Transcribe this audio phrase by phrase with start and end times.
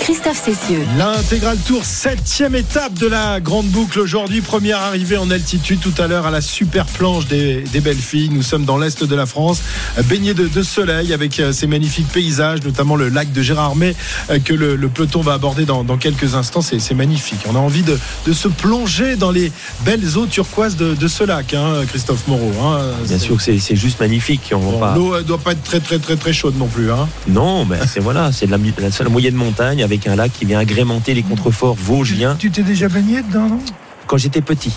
[0.00, 0.84] Christophe Cessieux.
[0.98, 4.40] L'intégral tour, septième étape de la grande boucle aujourd'hui.
[4.40, 8.28] Première arrivée en altitude tout à l'heure à la super planche des, des belles filles.
[8.30, 9.62] Nous sommes dans l'est de la France,
[10.04, 13.96] baignés de, de soleil avec euh, ces magnifiques paysages, notamment le lac de Gérardmer
[14.30, 16.62] euh, que le, le peloton va aborder dans, dans quelques instants.
[16.62, 17.40] C'est magnifique.
[17.48, 19.50] On a envie de, de se plonger dans les
[19.84, 22.52] belles eaux turquoises de, de ce lac, hein, Christophe Moreau.
[22.62, 22.78] hein.
[23.08, 24.52] Bien sûr que c'est juste magnifique.
[24.52, 26.92] Bon, pas- L'eau ne doit pas être très très très très chaude non plus.
[26.92, 27.08] Hein.
[27.28, 30.44] Non, mais c'est voilà, c'est de la, la seule moyenne montagne avec un lac qui
[30.44, 33.60] vient agrémenter les contreforts vosgiens Tu t'es déjà baigné dedans, non?
[34.08, 34.72] Quand j'étais petit.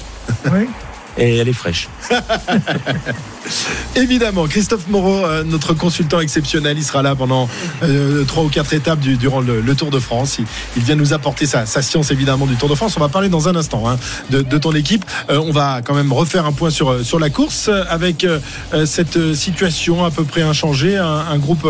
[0.46, 0.68] Oui.
[1.18, 1.90] Et elle est fraîche.
[3.96, 7.50] Évidemment, Christophe Moreau, euh, notre consultant exceptionnel, il sera là pendant
[7.84, 10.40] euh, trois ou quatre étapes du- durant le, Tour de France.
[10.78, 12.96] Il, vient nous apporter sa, science évidemment du Tour de France.
[12.98, 13.98] On va parler dans un instant hein,
[14.30, 15.06] de, ton équipe.
[15.30, 18.26] Euh, on va quand même refaire un point sur, la course euh, avec
[18.86, 20.98] cette situation à peu près inchangée.
[20.98, 21.68] Un, groupe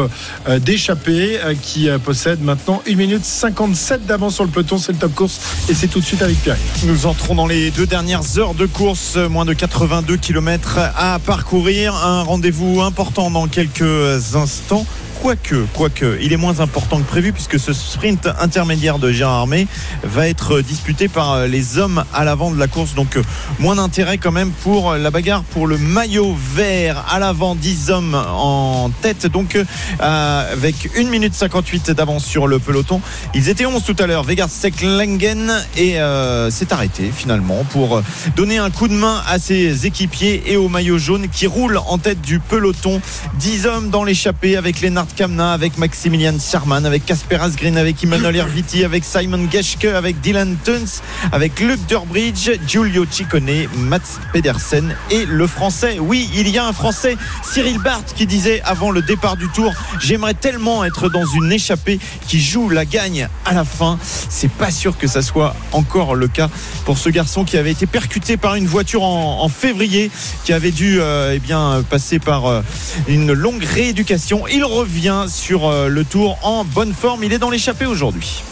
[0.60, 4.78] d'échappés qui possède maintenant 1 minute 57 d'avance sur le peloton.
[4.78, 6.58] C'est le top course et c'est tout de suite avec Pierre.
[6.86, 11.69] Nous entrons dans les deux dernières heures de course, moins de 82 km à parcourir.
[11.78, 14.88] Un rendez-vous important dans quelques instants.
[15.22, 19.68] Quoique, quoique, il est moins important que prévu puisque ce sprint intermédiaire de Gérard Armé
[20.04, 22.96] va être disputé par les hommes à l'avant de la course.
[22.96, 23.20] Donc,
[23.60, 28.16] moins d'intérêt quand même pour la bagarre pour le maillot vert à l'avant, 10 hommes
[28.16, 29.28] en tête.
[29.28, 33.02] Donc, euh, avec 1 minute 58 d'avance sur le peloton.
[33.36, 34.24] Ils étaient 11 tout à l'heure.
[34.24, 38.02] Vegard Seklengen et euh, s'est arrêté finalement pour
[38.38, 41.98] donner un coup de main à ses équipiers et au maillot jaune qui roule en
[41.98, 43.02] tête du peloton.
[43.40, 48.36] 10 hommes dans l'échappée avec Lennart Kamna, avec Maximilian Sherman, avec Casper Asgreen, avec Emmanuel
[48.36, 51.02] Herviti, avec Simon Geschke, avec Dylan Tuns,
[51.32, 55.98] avec Luc Durbridge, Giulio Ciccone, Mats Pedersen et le français.
[56.00, 59.74] Oui, il y a un français, Cyril Barth, qui disait avant le départ du tour
[60.00, 63.98] J'aimerais tellement être dans une échappée qui joue la gagne à la fin.
[64.30, 66.50] C'est pas sûr que ça soit encore le cas
[66.86, 70.12] pour ce garçon qui avait été percuté par une voiture en, en février,
[70.46, 72.62] qui avait dû euh, eh bien, passer par euh,
[73.08, 74.48] une longue rééducation.
[74.48, 77.24] Il revient sur euh, le tour en bonne forme.
[77.24, 78.44] Il est dans l'échappée aujourd'hui.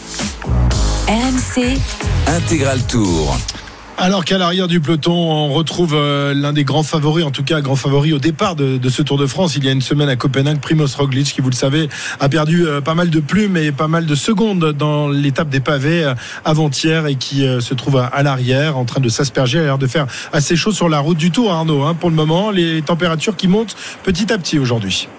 [1.07, 1.77] RMC,
[2.27, 3.37] Intégral Tour.
[3.97, 7.59] Alors qu'à l'arrière du peloton, on retrouve euh, l'un des grands favoris, en tout cas
[7.59, 9.55] grand favori au départ de, de ce Tour de France.
[9.57, 11.89] Il y a une semaine à Copenhague, Primoz Roglic, qui vous le savez,
[12.21, 15.59] a perdu euh, pas mal de plumes et pas mal de secondes dans l'étape des
[15.59, 16.13] pavés
[16.45, 19.87] avant-hier et qui se trouve à, à l'arrière, en train de s'asperger, a l'air de
[19.87, 21.83] faire assez chaud sur la route du Tour, Arnaud.
[21.83, 25.09] hein, pour le moment, les températures qui montent petit à petit aujourd'hui.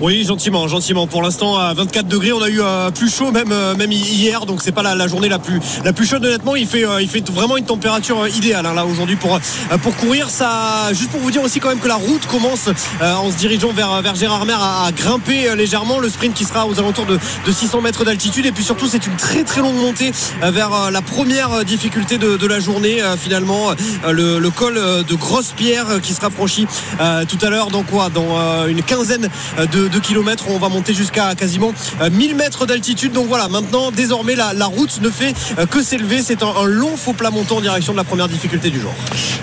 [0.00, 1.08] Oui, gentiment, gentiment.
[1.08, 4.46] Pour l'instant, à 24 degrés, on a eu euh, plus chaud même euh, même hier,
[4.46, 6.24] donc c'est pas la, journée la plus la plus chaude.
[6.24, 9.40] Honnêtement, il fait euh, il fait vraiment une température idéale hein, là aujourd'hui pour
[9.82, 10.30] pour courir.
[10.30, 12.68] Ça, juste pour vous dire aussi quand même que la route commence
[13.00, 15.98] en se dirigeant vers vers Gérard Mer à, à grimper légèrement.
[15.98, 19.04] Le sprint qui sera aux alentours de, de 600 mètres d'altitude et puis surtout c'est
[19.04, 23.70] une très très longue montée vers la première difficulté de, de la journée finalement
[24.08, 26.66] le, le col de Grosse Pierre qui sera franchi
[26.98, 30.94] tout à l'heure dans quoi dans une quinzaine euh, de, de kilomètres on va monter
[30.94, 35.34] jusqu'à quasiment euh, 1000 mètres d'altitude donc voilà maintenant désormais la, la route ne fait
[35.58, 38.28] euh, que s'élever c'est un, un long faux plat montant en direction de la première
[38.28, 38.92] difficulté du jour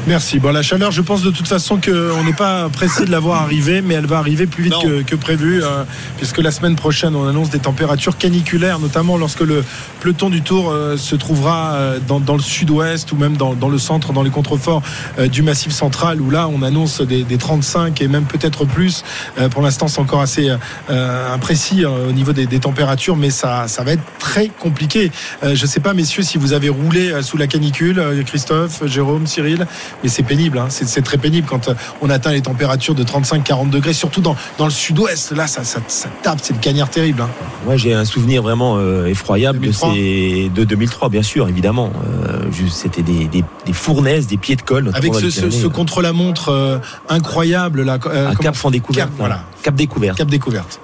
[0.07, 0.38] Merci.
[0.38, 3.41] Bon, la chaleur, je pense de toute façon qu'on n'est pas pressé de la voir
[3.41, 5.83] arriver, mais elle va arriver plus vite que, que prévu, euh,
[6.17, 9.63] puisque la semaine prochaine, on annonce des températures caniculaires, notamment lorsque le
[10.01, 13.67] peloton du Tour euh, se trouvera euh, dans, dans le sud-ouest ou même dans, dans
[13.67, 14.83] le centre, dans les contreforts
[15.17, 19.03] euh, du Massif central, où là, on annonce des, des 35 et même peut-être plus.
[19.39, 23.29] Euh, pour l'instant, c'est encore assez euh, imprécis euh, au niveau des, des températures, mais
[23.29, 25.12] ça, ça va être très compliqué.
[25.44, 28.23] Euh, je ne sais pas, messieurs, si vous avez roulé euh, sous la canicule, euh,
[28.23, 29.66] Christophe, Jérôme, Cyril,
[30.03, 30.57] mais c'est pénible.
[30.59, 30.68] hein.
[30.69, 34.66] C'est très pénible quand euh, on atteint les températures de 35-40 degrés, surtout dans, dans
[34.66, 35.31] le sud-ouest.
[35.31, 37.22] Là, ça, ça, ça tape, c'est le cagnard terrible.
[37.22, 37.29] hein.
[37.66, 39.90] Moi, j'ai un souvenir vraiment euh, effroyable 2003.
[39.90, 41.91] de ces de 2003, bien sûr, évidemment.
[42.29, 44.91] Euh, C'était des, des, des fournaises, des pieds de colle.
[44.94, 46.77] Avec ce, ce, ce contre-la-montre euh,
[47.09, 47.83] incroyable.
[47.83, 49.09] Là, euh, comment- Cap découverte.
[49.09, 49.44] Cap, voilà.
[49.63, 50.18] Cap découverte.
[50.18, 50.25] Cap découverte.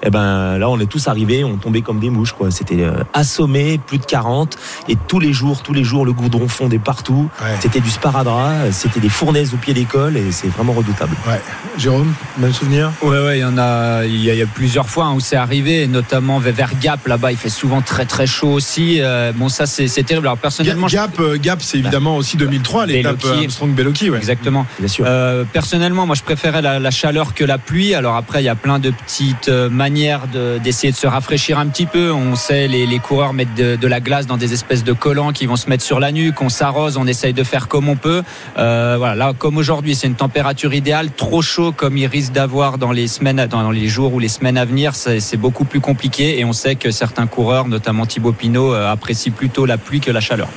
[0.03, 2.51] Et ben là, on est tous arrivés, on tombait comme des mouches, quoi.
[2.51, 4.57] C'était euh, assommé, plus de 40,
[4.89, 7.29] et tous les jours, tous les jours, le goudron fondait partout.
[7.41, 7.57] Ouais.
[7.59, 11.15] C'était du sparadrap, c'était des fournaises au pied d'école, et c'est vraiment redoutable.
[11.27, 11.41] Ouais.
[11.77, 12.91] Jérôme, même souvenir?
[13.01, 15.13] Ouais, ouais, il y en a, il y a, il y a plusieurs fois hein,
[15.13, 19.01] où c'est arrivé, notamment vers Gap, là-bas, il fait souvent très très chaud aussi.
[19.01, 20.27] Euh, bon, ça, c'est terrible.
[20.27, 23.43] Alors, personnellement, Gap, euh, Gap c'est évidemment aussi 2003, l'étape Bellocchi.
[23.43, 24.09] Armstrong-Bellocchi.
[24.09, 24.17] Ouais.
[24.17, 24.65] exactement.
[24.79, 25.05] Bien sûr.
[25.07, 27.93] Euh, personnellement, moi, je préférais la, la chaleur que la pluie.
[27.93, 31.59] Alors après, il y a plein de petits euh, manière de- d'essayer de, se rafraîchir
[31.59, 32.11] un petit peu.
[32.11, 35.45] On sait les, les coureurs mettent de, la glace dans des espèces de collants qui
[35.45, 36.41] vont se mettre sur la nuque.
[36.41, 38.23] On s'arrose, on essaye de faire comme on peut.
[38.57, 41.11] Euh, voilà, là comme aujourd'hui, c'est une température idéale.
[41.11, 44.57] Trop chaud comme il risque d'avoir dans les semaines, dans les jours ou les semaines
[44.57, 46.39] à venir, c'est c'est beaucoup plus compliqué.
[46.39, 50.11] Et on sait que certains coureurs, notamment Thibaut Pinot, euh, apprécient plutôt la pluie que
[50.11, 50.49] la chaleur.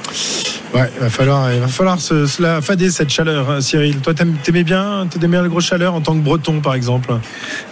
[0.74, 3.98] Ouais, il va falloir, il va falloir se, se la fader cette chaleur, hein, Cyril.
[4.00, 7.14] Toi, t'aimais bien, t'aimais bien la grosse chaleur en tant que breton, par exemple?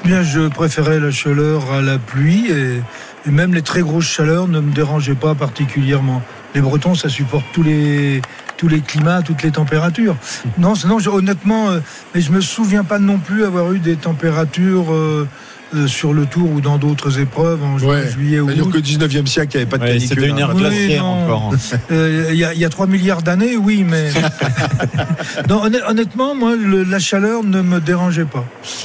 [0.04, 2.80] Bien, je préférais la chaleur à la pluie et,
[3.26, 6.22] et même les très grosses chaleurs ne me dérangeaient pas particulièrement.
[6.54, 8.22] Les Bretons, ça supporte tous les
[8.56, 10.14] tous les climats, toutes les températures.
[10.56, 11.80] Non, sinon, je- honnêtement, euh,
[12.14, 15.26] mais je me souviens pas non plus avoir eu des températures euh,
[15.74, 18.08] euh, sur le Tour ou dans d'autres épreuves en Ouais.
[18.10, 18.72] juillet ou C'est-à-dire août.
[18.72, 20.08] que 19e siècle, il n'y avait pas de Ouais, canicule.
[20.16, 20.54] C'était une ère hein.
[20.54, 21.24] Oui, glaciaire non.
[21.24, 21.54] encore.
[21.90, 24.10] Euh, Il y, a- il y a 3 milliards d'années, oui, mais
[25.48, 28.44] non, honnêtement, moi, le- la chaleur ne me dérangeait pas.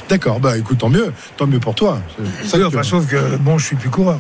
[0.10, 2.00] D'accord, bah écoute, tant mieux, tant mieux pour toi.
[2.44, 4.20] C'est ça Oui, que- enfin, sauf que bon, je suis plus coureur.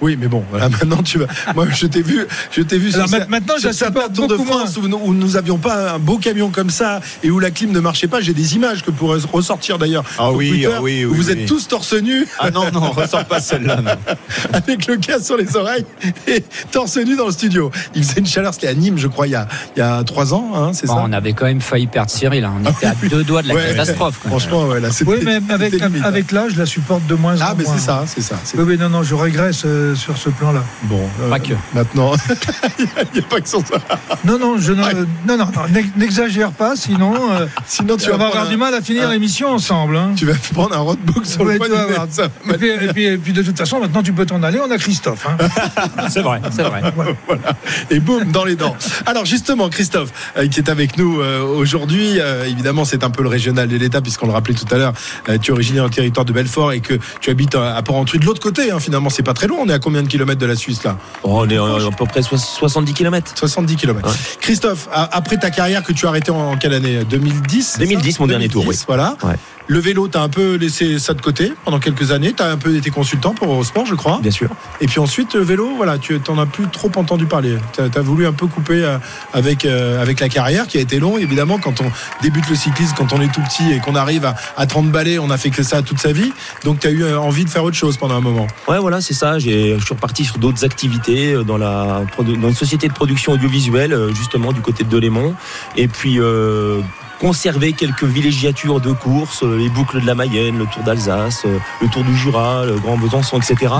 [0.00, 1.26] Oui, mais bon, voilà, maintenant tu vas.
[1.54, 4.76] Moi, je t'ai vu, je t'ai vu Alors, sur ma- maintenant, certains Tour de France
[4.76, 7.70] où, nous- où nous avions pas un beau camion comme ça et où la clim
[7.72, 8.20] ne marchait pas.
[8.20, 10.04] J'ai des images que pourrais ressortir d'ailleurs.
[10.18, 11.32] Ah oui, Twitter, ah oui, où oui, vous oui.
[11.32, 13.80] êtes tous torse nu Ah non, non, ressort pas celle-là.
[14.52, 15.84] avec le casque sur les oreilles
[16.26, 17.70] et torse nu dans le studio.
[17.94, 19.46] Il faisait une chaleur, c'était à Nîmes, je crois, il y a,
[19.76, 22.10] il y a trois ans, hein, c'est Bon, ça on avait quand même failli perdre
[22.10, 22.44] Cyril.
[22.44, 22.54] hein.
[22.64, 23.68] On était à deux doigts de la Ouais.
[23.70, 24.18] catastrophe.
[24.20, 24.30] quoi.
[24.30, 25.10] Franchement, ouais, là, c'était.
[25.10, 26.02] Oui, mais avec, limite, hein.
[26.04, 27.74] avec l'âge, je la supporte de moins en Ah, mais moins.
[27.76, 28.36] c'est ça, c'est ça.
[28.44, 30.62] c'est- Oui, oui, non, non, je régresse euh, sur ce plan-là.
[30.84, 31.54] Bon, euh, Pas que.
[31.74, 32.12] Maintenant,
[32.78, 33.76] il n'y a pas que sur ça.
[34.24, 34.84] Non, non, je non,
[35.26, 38.74] non, non, n'ex- n'exagère pas, sinon euh, Sinon, tu on vas avoir un- du mal
[38.74, 39.96] à finir l'émission ensemble.
[39.96, 40.12] hein.
[40.16, 43.42] Tu vas prendre un roadbook sur Ouais, le Et puis, et, puis, et puis, de
[43.42, 45.26] toute façon, maintenant tu peux t'en aller, on a Christophe.
[45.26, 45.36] hein.
[46.08, 46.82] C'est vrai, c'est vrai.
[47.26, 47.42] voilà.
[47.90, 48.76] Et boum, dans les dents.
[49.06, 53.22] Alors justement, Christophe, euh, qui est avec nous euh, aujourd'hui, euh, évidemment, c'est un peu
[53.22, 54.92] le régional de l'État, puisqu'on le rappelait tout à l'heure,
[55.28, 58.18] euh, tu es originaire du territoire de Belfort et que tu habites à à Port-Entruy
[58.18, 58.70] de l'autre côté.
[58.70, 59.58] hein, finalement, c'est pas très loin.
[59.62, 61.90] On est à combien de kilomètres de la Suisse là Oh, on est à à
[61.96, 63.32] peu près soix- 70 km.
[63.34, 64.08] 70 kilomètres.
[64.08, 64.14] Ouais.
[64.40, 67.04] Christophe, après ta carrière que tu as arrêtée en, en quelle année?
[67.04, 68.78] 2010 c'est 2010, ça mon dernier tour, oui.
[68.86, 69.16] Voilà.
[69.22, 69.34] Ouais.
[69.70, 72.32] Le vélo, tu as un peu laissé ça de côté pendant quelques années.
[72.32, 74.18] Tu as un peu été consultant pour Eurosport, je crois.
[74.20, 74.48] Bien sûr.
[74.80, 77.56] Et puis ensuite, le vélo, voilà, tu t'en as plus trop entendu parler.
[77.72, 78.98] Tu as, voulu un peu couper euh,
[79.32, 81.20] avec, euh, avec la carrière qui a été longue.
[81.20, 81.84] Évidemment, quand on
[82.20, 85.20] débute le cyclisme, quand on est tout petit et qu'on arrive à, à 30 balais,
[85.20, 86.32] on a fait que ça toute sa vie.
[86.64, 88.48] Donc tu as eu euh, envie de faire autre chose pendant un moment.
[88.66, 89.38] Ouais, voilà, c'est ça.
[89.38, 93.34] J'ai- Je suis reparti sur d'autres activités euh, dans, la, dans une société de production
[93.34, 95.36] audiovisuelle, euh, justement du côté de Delémont.
[95.76, 96.80] Et puis euh,
[97.20, 101.58] conserver quelques villégiatures de courses, euh, les boucles de la Mayenne, le Tour d'Alsace, euh,
[101.82, 103.72] le Tour du Jura, le Grand Besançon, etc.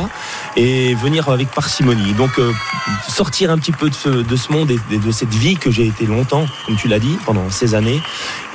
[0.56, 2.12] Et venir avec parcimonie.
[2.12, 2.52] Donc euh,
[3.08, 5.86] sortir un petit peu de ce, de ce monde et de cette vie que j'ai
[5.86, 8.00] été longtemps, comme tu l'as dit, pendant ces années.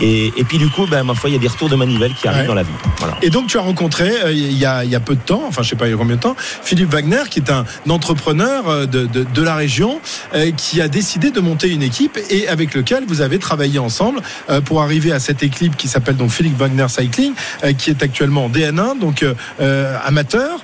[0.01, 2.13] Et, et puis du coup, ben, ma foi, il y a des retours de manivelle
[2.13, 2.47] qui arrivent Ouais.
[2.47, 2.71] dans la vie.
[2.99, 3.17] Voilà.
[3.21, 5.43] Et donc tu as rencontré euh, il y, a, il y a peu de temps,
[5.47, 7.63] enfin je sais pas il y a combien de temps, Philippe Wagner qui est un
[7.89, 9.99] entrepreneur de, de, de la région
[10.33, 14.21] euh, qui a décidé de monter une équipe et avec lequel vous avez travaillé ensemble
[14.49, 17.31] euh, pour arriver à cette équipe qui s'appelle donc Philippe Wagner Cycling
[17.63, 20.61] euh, qui est actuellement en DN1 donc euh, euh, amateur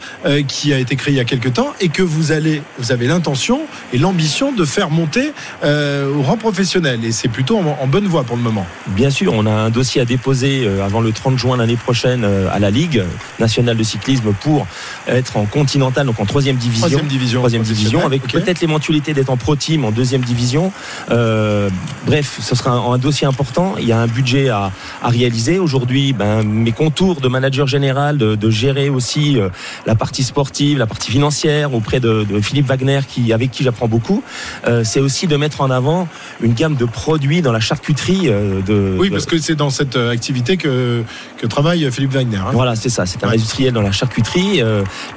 [0.49, 3.07] qui a été créé il y a quelques temps et que vous allez vous avez
[3.07, 3.61] l'intention
[3.93, 5.31] et l'ambition de faire monter
[5.63, 8.65] au rang professionnel et c'est plutôt en, en bonne voie pour le moment.
[8.87, 12.59] Bien sûr, on a un dossier à déposer avant le 30 juin l'année prochaine à
[12.59, 13.03] la Ligue
[13.39, 14.67] nationale de cyclisme pour
[15.07, 16.87] être en continental, donc en troisième division.
[16.87, 17.39] Troisième division.
[17.39, 20.71] Troisième division, avec peut-être l'éventualité d'être en pro team en deuxième division.
[21.09, 21.69] Euh,
[22.05, 23.75] bref, ce sera un, un dossier important.
[23.79, 24.71] Il y a un budget à,
[25.01, 25.59] à réaliser.
[25.59, 29.49] Aujourd'hui, ben, mes contours de manager général, de, de gérer aussi euh,
[29.85, 33.87] la partie sportive, la partie financière auprès de, de Philippe Wagner, qui, avec qui j'apprends
[33.87, 34.23] beaucoup,
[34.67, 36.07] euh, c'est aussi de mettre en avant
[36.41, 38.23] une gamme de produits dans la charcuterie.
[38.29, 41.03] euh, de, Oui, parce que c'est dans cette activité que,
[41.37, 42.37] que travaille Philippe Wagner.
[42.37, 42.51] hein.
[42.53, 43.05] voilà, c'est ça.
[43.05, 43.35] C'est un Ouais.
[43.35, 44.61] industriel dans la charcuterie.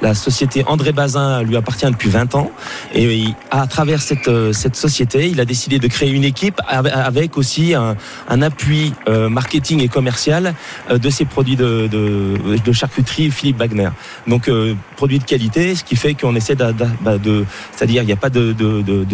[0.01, 2.51] La société André Bazin lui appartient depuis 20 ans.
[2.93, 6.91] Et il- à travers cette, cette société, il a décidé de créer une équipe ave-
[6.93, 7.95] avec aussi un,
[8.29, 8.74] un appui
[9.07, 10.53] euh, marketing et commercial
[10.89, 13.89] euh, de ses produits de, de, de charcuterie Philippe Wagner.
[14.27, 18.03] Donc, euh, produits de qualité, ce qui fait qu'on essaie de, de- bah, de- c'est-à-dire
[18.03, 18.55] il n'y a pas de,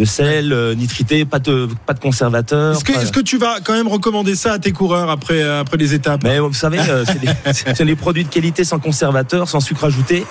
[0.04, 2.72] sel nitrité, pas de, pas de conservateur.
[2.76, 6.22] Est-ce que, tu vas quand même recommander ça à tes coureurs après, après les étapes?
[6.24, 7.28] Mais vous savez, c'est des,
[7.74, 10.24] c'est des produits de qualité sans conservateur, sans sucre ajouté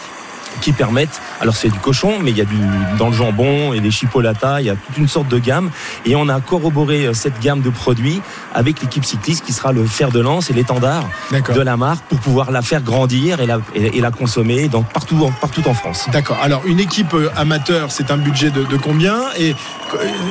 [0.62, 2.58] qui permettent, alors c'est du cochon, mais il y a du
[2.98, 5.72] dans le jambon et des chipolatas, il y a toute une sorte de gamme,
[6.05, 8.22] et on a corroboré euh, cette gamme de produits
[8.53, 12.20] avec l'équipe cycliste qui sera le fer de lance et l'étendard de la marque pour
[12.20, 15.74] pouvoir la faire grandir et la, et, et la consommer dans, partout, en, partout en
[15.74, 16.08] France.
[16.12, 16.38] D'accord.
[16.41, 19.17] Alors, une équipe euh, amateur, c'est un budget de, de combien?
[19.39, 19.55] Et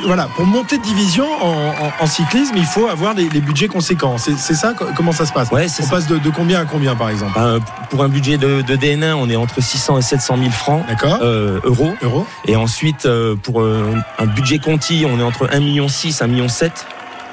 [0.05, 3.67] voilà, pour monter de division en, en- en cyclisme, il faut avoir des, des budgets
[3.67, 4.17] conséquents.
[4.17, 5.49] C'est ça co- Comment ça se passe?
[5.51, 5.89] Ouais, On ça.
[5.89, 7.33] passe de, de combien à combien, par exemple?
[7.35, 10.85] Ben, pour un budget de, de DN1, on est entre 600 et 700 000 francs
[10.87, 11.93] D'accord euh, euros.
[12.01, 16.27] Euros Et ensuite, euh, pour euh, un budget Conti, on est entre 1,6 million, 1,7
[16.27, 16.47] million,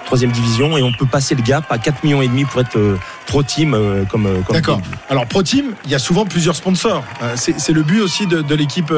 [0.09, 2.77] troisième division, et on peut passer le gap à 4 millions et demi pour être
[2.79, 4.81] euh, pro team euh, comme, euh, comme D'accord.
[5.11, 7.05] Alors Pro Team, il y a souvent plusieurs sponsors.
[7.37, 8.91] C'est le but aussi de, de l'équipe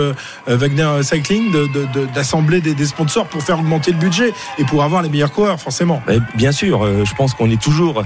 [0.46, 4.64] Wagner Cycling de- de- de- d'assembler des, des sponsors pour faire augmenter le budget et
[4.64, 6.00] pour avoir les meilleurs coureurs, forcément.
[6.36, 8.04] Bien sûr, je pense qu'on est toujours,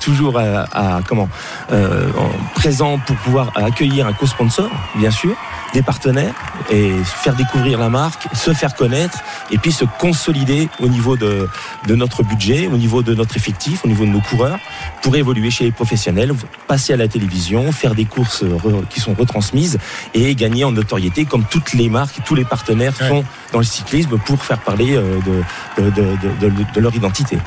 [0.00, 1.28] toujours à, à- comment
[1.72, 5.34] euh, en- présent pour pouvoir accueillir un co-sponsor, bien sûr,
[5.72, 6.34] des partenaires
[6.70, 9.18] et faire découvrir la marque, se faire connaître
[9.50, 11.48] et puis se consolider au niveau de,
[11.86, 14.58] de notre budget, au niveau de notre effectif, au niveau de nos coureurs,
[15.02, 16.32] pour évoluer chez les professionnels,
[16.66, 18.44] passer à la télévision, faire des courses
[18.90, 19.78] qui sont retransmises
[20.14, 23.08] et gagner en notoriété comme toutes les marques, tous les partenaires Ouais.
[23.08, 25.18] sont dans le cyclisme pour faire parler euh,
[25.78, 27.38] de, de, de- de- de- de leur identité.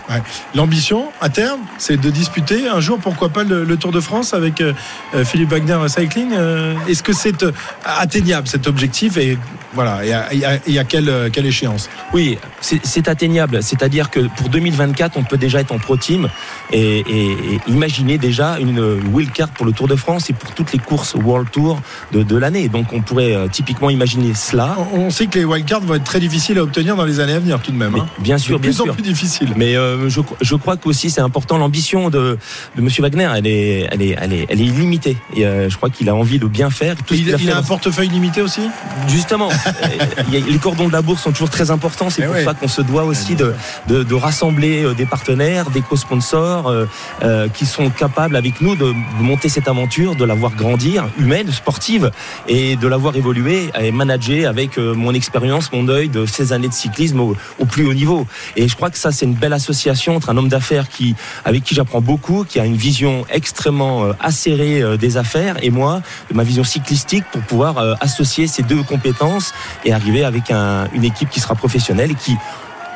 [0.56, 4.34] L'ambition, à terme, c'est de disputer un jour, pourquoi pas, le, le Tour de France
[4.34, 4.74] avec euh,
[5.16, 6.32] euh, Philippe Wagner Cycling.
[6.34, 7.46] Euh, Est-ce que c'est
[7.86, 9.38] atteignable cet objectif et
[9.74, 11.90] voilà et à, et à- et à quelle, quelle échéance?
[12.14, 13.64] Oui, c'est c'est atteignable.
[13.64, 16.30] C'est-à-dire que pour 2024, on peut déjà être en pro team
[16.72, 18.80] et, et- et imaginer déjà une
[19.14, 21.82] wildcard pour le Tour de France et pour toutes les courses World Tour
[22.14, 22.70] de, de l'année.
[22.70, 24.78] Donc on pourrait euh, typiquement imaginer cela.
[24.94, 27.34] on, on sait que les wildcards vont être très difficiles à obtenir dans les années
[27.34, 27.96] à venir, tout de même.
[27.96, 28.08] Hein.
[28.20, 28.94] bien sûr, de bien plus en sûr.
[28.94, 29.50] plus difficile.
[29.58, 32.38] Mais euh, je, je crois qu'aussi c'est important l'ambition de,
[32.76, 33.30] de Monsieur Wagner.
[33.36, 35.18] Elle est, elle est, elle est, elle est illimitée.
[35.36, 36.96] Et euh, je crois qu'il a envie de bien faire.
[36.96, 38.62] Tout Il, a il fait a un portefeuille limité aussi?
[39.08, 39.50] Justement,
[40.32, 42.10] les cordons de la bourse sont toujours très importants.
[42.10, 42.44] C'est Eh pour ouais.
[42.46, 43.54] ça qu'on se doit aussi de,
[43.88, 46.86] de, de rassembler euh, des partenaires, des co-sponsors euh,
[47.24, 51.50] euh, qui sont capables avec nous de monter cette aventure, de la voir grandir, humaine,
[51.52, 52.12] sportive,
[52.48, 56.68] et de la voir évoluer et manager avec mon expérience, mon œil de ces années
[56.68, 57.36] de cyclisme au,
[57.66, 58.28] plus haut niveau.
[58.58, 61.64] Et je crois que ça, c'est une belle association entre un homme d'affaires qui, avec
[61.64, 66.02] qui j'apprends beaucoup, qui a une vision extrêmement acérée des affaires, et moi,
[66.34, 69.54] ma vision cyclistique, pour pouvoir associer ces deux compétences
[69.86, 72.36] et arriver avec un- une équipe qui sera professionnelle et qui,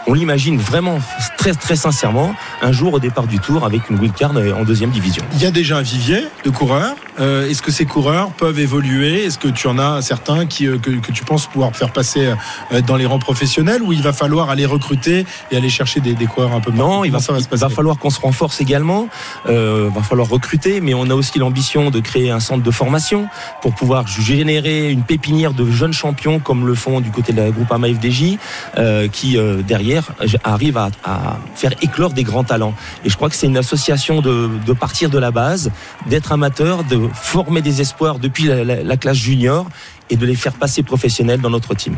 [0.08, 1.00] on l'imagine vraiment
[1.38, 5.24] très très sincèrement, un jour au départ du tour avec une wildcard en deuxième division.
[5.34, 6.96] Il y a déjà un vivier de coureurs.
[7.20, 9.26] Euh, Est-ce que ces coureurs peuvent évoluer?
[9.26, 12.34] Est-ce que tu en as certains qui, euh, que, que tu penses pouvoir faire passer
[12.72, 16.14] euh, dans les rangs professionnels ou il va falloir aller recruter et aller chercher des,
[16.14, 17.62] des coureurs un peu Non, il va, Comment ça va se il passer?
[17.64, 19.08] va falloir qu'on se renforce également.
[19.48, 23.28] Euh, va falloir recruter, mais on a aussi l'ambition de créer un centre de formation
[23.62, 27.50] pour pouvoir générer une pépinière de jeunes champions comme le font du côté de la
[27.50, 28.38] groupe AMA FDJ,
[28.78, 30.04] euh, qui euh, derrière
[30.44, 32.74] arrive à, à faire éclore des grands talents.
[33.06, 35.72] Et je crois que c'est une association de, de partir de la base,
[36.08, 39.68] d'être amateur, de former des espoirs depuis la, la- la classe junior
[40.10, 41.96] et de les faire passer professionnels dans notre team.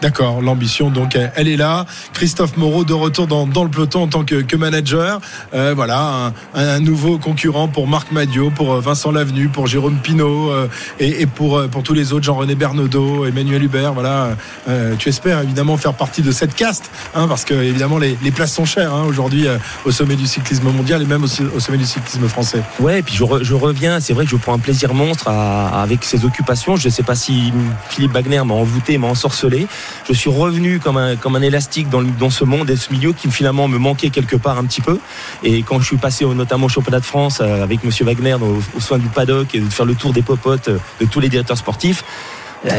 [0.00, 1.84] D'accord, l'ambition donc elle- est là.
[2.12, 5.20] Christophe Moreau de retour dans, dans le peloton en tant que, que manager.
[5.54, 9.96] Euh, voilà, un, un nouveau concurrent pour Marc Madio, pour euh, Vincent Lavenu, pour Jérôme
[9.98, 10.68] Pinault euh,
[11.00, 13.92] et, et pour, pour tous les autres, Jean-René Bernaudot, Emmanuel Hubert.
[13.92, 14.36] Voilà,
[14.68, 18.30] Euh, tu espères évidemment faire partie de cette caste, hein, parce que évidemment les, les
[18.30, 19.46] places sont chères hein, aujourd'hui
[19.84, 22.62] au sommet du cyclisme mondial et même aussi au sommet du cyclisme français.
[22.78, 25.26] Ouais, et puis je, re- je reviens, c'est vrai que je prends un plaisir monstre
[25.28, 26.76] à- avec ces occupations.
[26.76, 27.47] Je ne sais pas si
[27.88, 29.66] Philippe Wagner m'a envoûté, m'a ensorcelé.
[30.06, 33.78] Je suis revenu comme un, élastique dans, ce monde et ce milieu qui finalement me
[33.78, 34.98] manquait quelque part un petit peu.
[35.42, 38.58] Et quand je suis passé notamment au championnat de France euh, avec Monsieur Wagner au,
[38.76, 41.58] au du paddock et de faire le tour des popotes euh, de tous les directeurs
[41.58, 42.04] sportifs,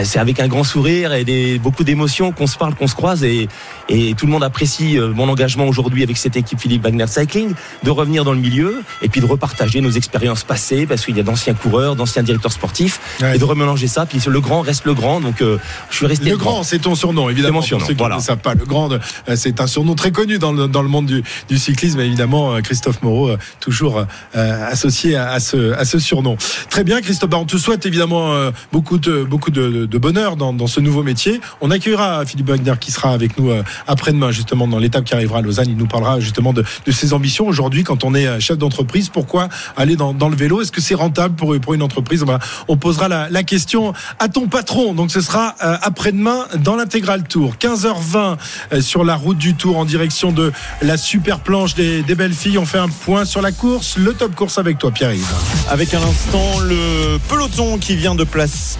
[0.03, 3.24] c'est avec un grand sourire et des, beaucoup d'émotions qu'on se parle, qu'on se croise
[3.24, 3.48] et,
[3.88, 7.53] et tout le monde apprécie euh, mon engagement aujourd'hui avec cette équipe Philippe Wagner Cycling,
[7.83, 11.19] de revenir dans le milieu et puis de repartager nos expériences passées parce qu'il y
[11.19, 13.36] a d'anciens coureurs, d'anciens directeurs sportifs Ouais.
[13.36, 14.05] et de remélanger ça.
[14.05, 15.57] Puis le grand reste le grand, donc euh,
[15.89, 17.55] je suis resté Le grand, c'est ton surnom, évidemment.
[17.55, 18.15] Mon pour surnom, ceux qui voilà.
[18.15, 19.00] ne le savent pas, le grand, euh,
[19.36, 22.00] c'est un surnom très connu dans le, dans le monde du, du cyclisme.
[22.00, 24.05] Évidemment, euh, Christophe Moreau, euh, toujours
[24.36, 26.38] euh, associé à, à ce, à ce surnom.
[26.69, 27.29] Très bien, Christophe.
[27.29, 31.03] Bah, on te souhaite évidemment euh, beaucoup de, beaucoup de, de bonheur dans, ce nouveau
[31.03, 31.41] métier.
[31.61, 35.39] On accueillera Philippe Wagner qui sera avec nous euh, après-demain, justement, dans l'étape qui arrivera
[35.39, 35.67] à Lausanne.
[35.69, 39.09] Il nous parlera justement de, ses ambitions aujourd'hui quand on est euh, chef d'entreprise.
[39.09, 40.61] Pourquoi aller dans, le vélo?
[40.61, 42.23] Est-ce que c'est rentable pour, une entreprise?
[42.23, 44.93] Bah, On posera la, question à ton patron.
[44.93, 47.55] Donc ce sera euh, après-demain dans l'intégral tour.
[47.59, 48.38] 15h20
[48.73, 52.57] euh, sur la route du tour en direction de la super planche des, belles filles.
[52.57, 55.25] On fait un point sur la course, le top course avec toi, Pierre-Yves.
[55.69, 58.25] Avec à l'instant le peloton qui vient de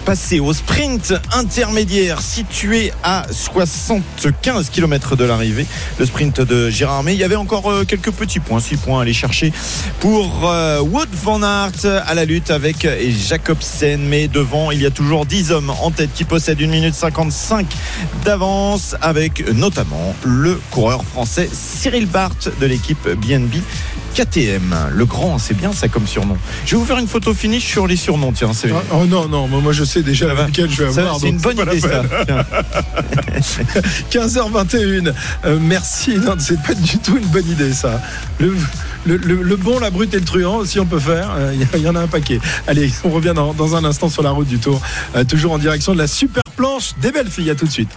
[0.04, 0.79] passer au sprint.
[0.80, 5.66] Sprint intermédiaire situé à 75 km de l'arrivée.
[5.98, 7.12] Le sprint de Gérard May.
[7.12, 9.52] Il y avait encore euh, quelques petits points, 6 points à aller chercher
[9.98, 12.88] pour euh, Wood van Aert à la lutte avec
[13.28, 14.00] Jacobsen.
[14.08, 17.66] Mais devant, il y a toujours 10 hommes en tête qui possèdent 1 minute 55
[18.24, 23.56] d'avance avec notamment le coureur français Cyril Barth de l'équipe BNB
[24.14, 24.74] KTM.
[24.90, 26.36] Le grand, c'est bien ça comme surnom.
[26.66, 28.52] Je vais vous faire une photo finish sur les surnoms, tiens.
[28.52, 31.18] c'est- Oh, oh non, non, moi je sais déjà lequel je vais Ça, avoir.
[31.20, 31.88] C'est une bonne idée ça.
[32.02, 32.26] peine.
[32.26, 32.44] Tiens.
[34.26, 35.12] 15h21.
[35.44, 36.16] Euh, merci.
[36.18, 38.00] Non, c'est pas du tout une bonne idée, ça.
[38.38, 38.54] Le,
[39.06, 41.30] le- le- le bon, la brute et le truand aussi, on peut faire.
[41.36, 42.40] Euh, Il y en a un paquet.
[42.66, 44.80] Allez, on revient dans, dans un instant sur la route du Tour.
[45.16, 47.50] Euh, toujours en direction de la super planche des belles filles.
[47.50, 47.90] À tout de suite.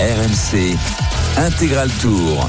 [0.00, 0.76] RMC
[1.38, 2.48] Intégral Tour.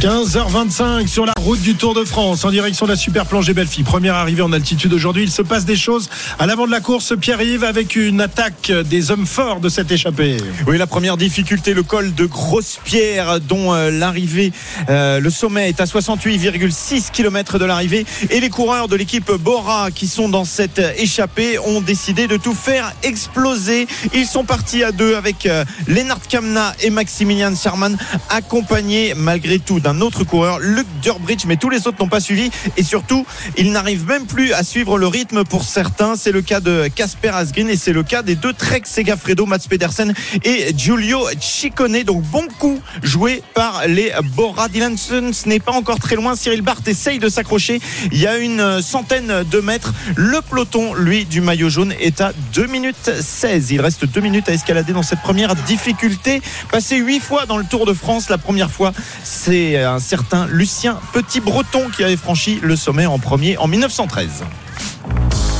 [0.00, 3.84] 15h25 sur la route du Tour de France en direction de la super belles filles.
[3.84, 5.22] Première arrivée en altitude aujourd'hui.
[5.22, 7.14] Il se passe des choses à l'avant de la course.
[7.18, 10.36] Pierre-Yves avec une attaque des hommes forts de cette échappée.
[10.66, 14.52] Oui, la première difficulté, le col de Grosse-Pierre, dont euh, l'arrivée,
[14.90, 18.04] euh, le sommet est à 68,6 km de l'arrivée.
[18.30, 22.54] Et les coureurs de l'équipe Bora qui sont dans cette échappée ont décidé de tout
[22.54, 23.86] faire exploser.
[24.12, 27.96] Ils sont partis à deux avec euh, Lennart Kamna et Maximilian Sherman,
[28.28, 32.50] accompagnés malgré tout d'un autre coureur, Luc Durbridge, mais tous les autres n'ont pas suivi.
[32.76, 33.26] Et surtout,
[33.56, 36.16] ils n'arrivent même plus à suivre le rythme pour certains.
[36.16, 39.66] C'est le cas de Casper Asgreen et c'est le cas des deux Trek Segafredo, Mats
[39.68, 42.02] Pedersen et Giulio Ciccone.
[42.02, 44.68] Donc bon coup joué par les Bora.
[44.68, 46.36] Dylan ce n'est pas encore très loin.
[46.36, 47.80] Cyril Barth essaye de s'accrocher.
[48.12, 49.92] Il y a une centaine de mètres.
[50.16, 53.70] Le peloton, lui, du maillot jaune est à 2 minutes 16.
[53.70, 56.42] Il reste 2 minutes à escalader dans cette première difficulté.
[56.70, 58.28] Passé 8 fois dans le Tour de France.
[58.28, 63.56] La première fois, c'est un certain Lucien Petit-Breton qui avait franchi le sommet en premier
[63.56, 64.44] en 1913.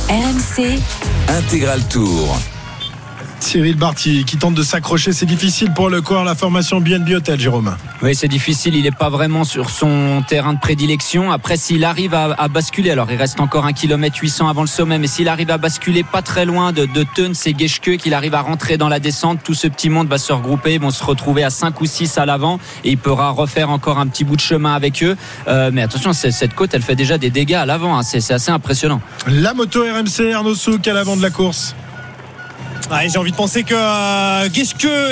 [0.09, 0.79] RMC,
[1.27, 2.37] Intégral Tour.
[3.45, 5.13] Cyril Barty qui tente de s'accrocher.
[5.13, 7.75] C'est difficile pour le corps, la formation BNB Hotel, Jérôme.
[8.01, 8.75] Oui, c'est difficile.
[8.75, 11.31] Il n'est pas vraiment sur son terrain de prédilection.
[11.31, 14.67] Après, s'il arrive à, à basculer, alors il reste encore un kilomètre 800 avant le
[14.67, 17.05] sommet, mais s'il arrive à basculer pas très loin de, de
[17.45, 20.33] et Geschke, qu'il arrive à rentrer dans la descente, tout ce petit monde va se
[20.33, 23.69] regrouper, ils vont se retrouver à 5 ou 6 à l'avant et il pourra refaire
[23.69, 25.15] encore un petit bout de chemin avec eux.
[25.47, 27.97] Euh, mais attention, c'est- cette côte, elle fait déjà des dégâts à l'avant.
[27.97, 28.03] hein.
[28.03, 29.01] C'est c'est assez impressionnant.
[29.27, 31.75] La moto RMC, Arnaud Souk à l'avant de la course.
[32.91, 34.47] Ouais, J'ai envie de penser que euh,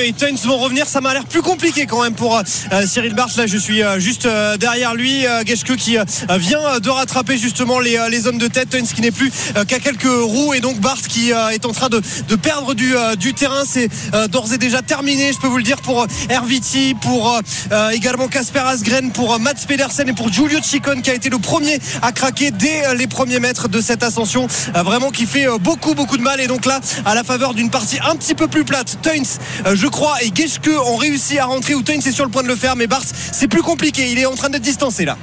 [0.03, 0.88] et Tuns vont revenir.
[0.88, 3.36] Ça m'a l'air plus compliqué quand même pour euh, Cyril Barth.
[3.36, 5.25] Là, je suis euh, juste euh, derrière lui.
[5.25, 6.03] Euh, Geschke qui euh,
[6.38, 8.69] vient de rattraper justement les, euh, les hommes de tête.
[8.69, 10.54] Tuns qui n'est plus euh, qu'à quelques roues.
[10.54, 13.63] Et donc Barth qui euh, est en train de, de perdre du, euh, du terrain.
[13.65, 17.34] C'est euh, d'ores et déjà terminé, je peux vous le dire, pour euh, Herviti, pour
[17.34, 17.39] euh,
[17.71, 21.30] euh, également Casper Asgren, pour euh, Mats Pedersen et pour Giulio Ciccone qui a été
[21.30, 24.48] le premier à craquer dès euh, les premiers mètres de cette ascension.
[24.76, 26.39] Euh, vraiment qui fait euh, beaucoup, beaucoup de mal.
[26.39, 29.73] Et donc là, à la faveur d'une partie un petit peu plus plate, Tuns, euh,
[29.73, 32.49] je crois, et Geschke ont réussi à rentrer, ou Tuns est sur le point de
[32.49, 34.12] le faire, mais Barth, c'est plus compliqué.
[34.12, 35.17] Il est en train d'être distancé là.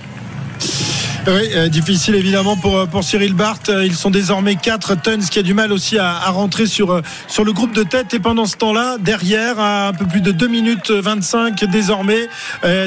[1.26, 3.68] Oui, euh, difficile évidemment pour, euh, Cyril Barth.
[3.68, 7.02] Euh, Ils sont désormais 4 Tons qui a du mal aussi à, rentrer sur,
[7.44, 8.14] le groupe de tête.
[8.14, 12.28] Et pendant ce temps-là, derrière, à un peu plus de 2 minutes 25 désormais,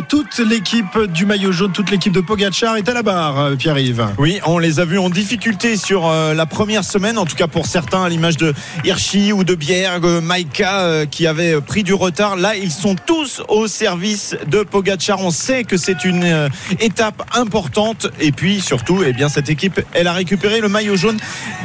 [0.08, 4.08] toute l'équipe du maillot jaune, toute l'équipe de Pogachar est à la barre, Pierre-Yves.
[4.18, 7.66] Oui, on les a vus en difficulté sur la première semaine, en tout cas pour
[7.66, 12.36] certains, à l'image de Hirschi ou de Bierg, Maika, qui avaient euh, pris du retard.
[12.36, 15.20] Là, ils sont tous au service de Pogacar.
[15.22, 18.08] On sait que c'est une étape importante.
[18.26, 21.18] Et puis surtout, eh bien, cette équipe, elle a récupéré le maillot jaune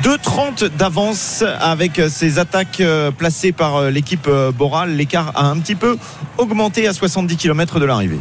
[0.03, 4.97] de 30 d'avance avec ses attaques euh, placées par euh, l'équipe euh, Boral.
[4.97, 5.97] L'écart a un petit peu
[6.37, 8.18] augmenté à 70 km de l'arrivée.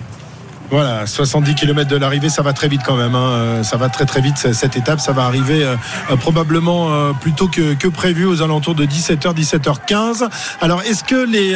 [0.69, 3.15] Voilà, 70 km de l'arrivée, ça va très vite quand même.
[3.15, 3.29] hein.
[3.31, 4.99] Euh, Ça va très très vite cette étape.
[4.99, 5.75] Ça va arriver euh,
[6.11, 10.27] euh, probablement euh, plus tôt que, que prévu aux alentours de 17h, 17h15.
[10.59, 11.53] Alors, est-ce que les,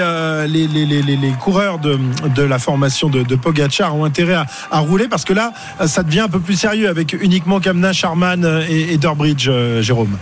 [0.48, 2.00] les, les, les, les- coureurs de,
[2.36, 5.10] de la formation de, de Pogachar ont intérêt à, à rouler?
[5.10, 5.52] Parce que là,
[5.88, 9.50] ça devient un peu plus sérieux avec uniquement Kamna, Charman et, et Durbridge,
[9.82, 10.18] Jérôme.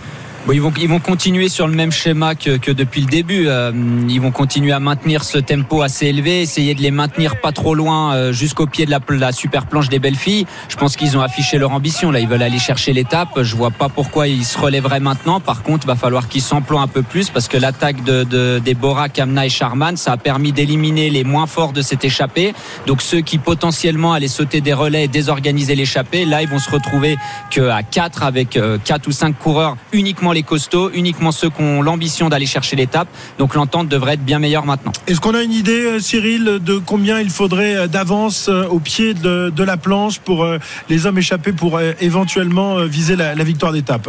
[0.46, 3.46] Bon, ils, vont, ils vont continuer sur le même schéma que, que depuis le début.
[3.46, 3.72] Euh,
[4.08, 7.74] ils vont continuer à maintenir ce tempo assez élevé, essayer de les maintenir pas trop
[7.74, 10.46] loin euh, jusqu'au pied de la, la super planche des belles filles.
[10.70, 12.10] Je pense qu'ils ont affiché leur ambition.
[12.10, 13.42] Là, ils veulent aller chercher l'étape.
[13.42, 15.40] Je vois pas pourquoi ils se relèveraient maintenant.
[15.40, 18.72] Par contre, va falloir qu'ils s'emploient un peu plus parce que l'attaque de, de- des
[18.74, 22.54] Bora, Kamna et Charman, ça a permis d'éliminer les moins forts de cette échappée.
[22.86, 26.70] Donc ceux qui potentiellement allaient sauter des relais et désorganiser l'échappée, là, ils vont se
[26.70, 27.18] retrouver
[27.50, 31.82] qu'à 4 avec 4 ou 5 coureurs uniquement uniquement les costauds, uniquement ceux qui ont
[31.82, 33.08] l'ambition d'aller chercher l'étape.
[33.38, 34.92] Donc l'entente devrait être bien meilleure maintenant.
[35.06, 38.78] Est-ce qu'on a une idée, euh, Cyril, de combien il faudrait euh, d'avance euh, au
[38.78, 40.46] pied de, de la planche pour
[40.88, 44.08] les hommes échappés pour éventuellement viser la, la victoire d'étape?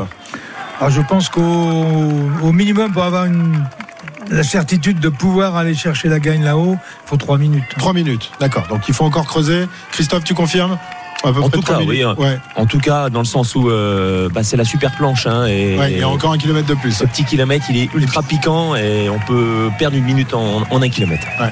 [0.80, 3.64] Alors je pense qu'au au minimum, pour avoir une,
[4.30, 7.64] la certitude de pouvoir aller chercher la gagne là-haut, il faut 3 minutes.
[7.78, 8.68] Trois minutes, d'accord.
[8.68, 9.68] Donc il faut encore creuser.
[9.92, 10.78] Christophe, tu confirmes?
[11.24, 12.16] En tout cas, oui, hein.
[12.18, 12.40] Ouais.
[12.56, 15.28] En tout cas, dans le sens où euh, bah, c'est la super planche.
[15.28, 16.92] Hein, et, Ouais, il y a encore un kilomètre de plus.
[16.92, 20.82] ce petit kilomètre, il est ultra piquant et on peut perdre une minute en, en
[20.82, 21.26] un kilomètre.
[21.40, 21.52] Ouais.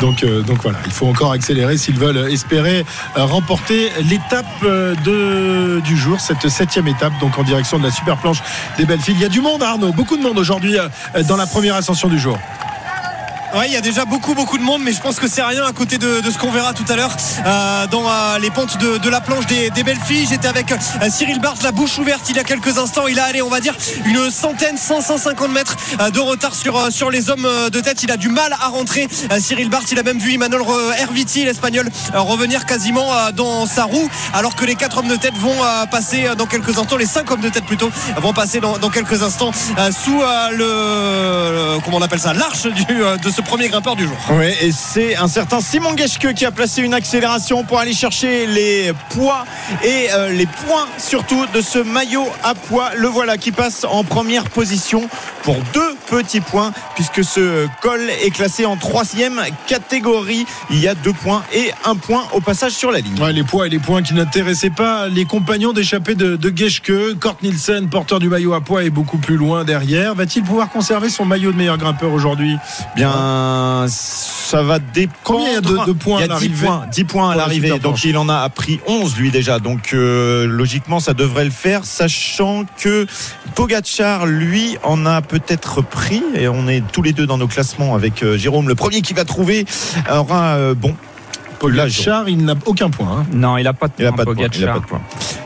[0.00, 2.84] Donc, euh, donc voilà, il faut encore accélérer s'ils veulent espérer
[3.16, 8.16] euh, remporter l'étape de, du jour, cette septième étape, donc en direction de la super
[8.16, 8.42] planche
[8.78, 9.14] des belles filles.
[9.16, 10.76] Il y a du monde, Arnaud, beaucoup de monde aujourd'hui
[11.28, 12.38] dans la première ascension du jour.
[13.54, 15.62] Ouais, il y a déjà beaucoup beaucoup de monde, mais je pense que c'est rien
[15.66, 19.10] à côté de, ce qu'on verra tout à l'heure euh, dans euh, les pentes de,
[19.10, 20.26] la planche des, belles filles.
[20.26, 23.08] J'étais avec euh, Cyril Barthes, la bouche ouverte il y a quelques instants.
[23.08, 25.76] Il a allé, on va dire, une centaine, 100, 150 mètres
[26.12, 28.02] de retard sur, sur les hommes de tête.
[28.02, 29.06] Il a du mal à rentrer.
[29.38, 30.62] Cyril Barthes, il a même vu Emmanuel
[30.98, 35.56] Herviti, l'espagnol, revenir quasiment dans sa roue, alors que les quatre hommes de tête vont
[35.90, 39.52] passer dans quelques instants, les cinq hommes de tête plutôt, vont passer dans, quelques instants
[39.52, 44.16] sous le, comment on appelle ça, l'arche du, de ce premier grimpeur du jour.
[44.30, 48.46] Oui, et c'est un certain Simon Geschke qui a placé une accélération pour aller chercher
[48.46, 49.44] les poids
[49.84, 52.90] et euh, les points surtout de ce maillot à poids.
[52.96, 55.08] Le voilà qui passe en première position
[55.42, 60.46] pour deux petits points puisque ce col est classé en troisième catégorie.
[60.70, 63.20] Il y a deux points et un point au passage sur la ligne.
[63.20, 66.92] Ouais, les poids et les points qui n'intéressaient pas les compagnons d'échappée de, de Geschke.
[67.20, 70.14] Kort Nielsen, porteur du maillot à poids, est beaucoup plus loin derrière.
[70.14, 72.56] Va-t-il pouvoir conserver son maillot de meilleur grimpeur aujourd'hui?
[72.96, 75.12] Bien, ça va dépendre.
[75.24, 76.66] Combien il y a de- de points Il y à a 10 l'arrivée?
[76.66, 77.78] points, 10 points à l'arrivée.
[77.78, 79.58] Donc il en a pris 11 lui déjà.
[79.58, 83.06] Donc euh, logiquement ça devrait le faire, sachant que
[83.54, 85.82] Pogachar lui en a peut-être
[86.34, 88.68] et on est tous les deux dans nos classements avec euh, Jérôme.
[88.68, 89.64] Le premier qui va trouver
[90.10, 90.94] aura euh, bon.
[92.28, 93.18] Il n'a aucun point.
[93.20, 93.26] hein.
[93.32, 94.34] Non, il a pas de point, pas de point.
[94.38, 94.74] Il a Pogacar.
[94.74, 95.00] pas de point.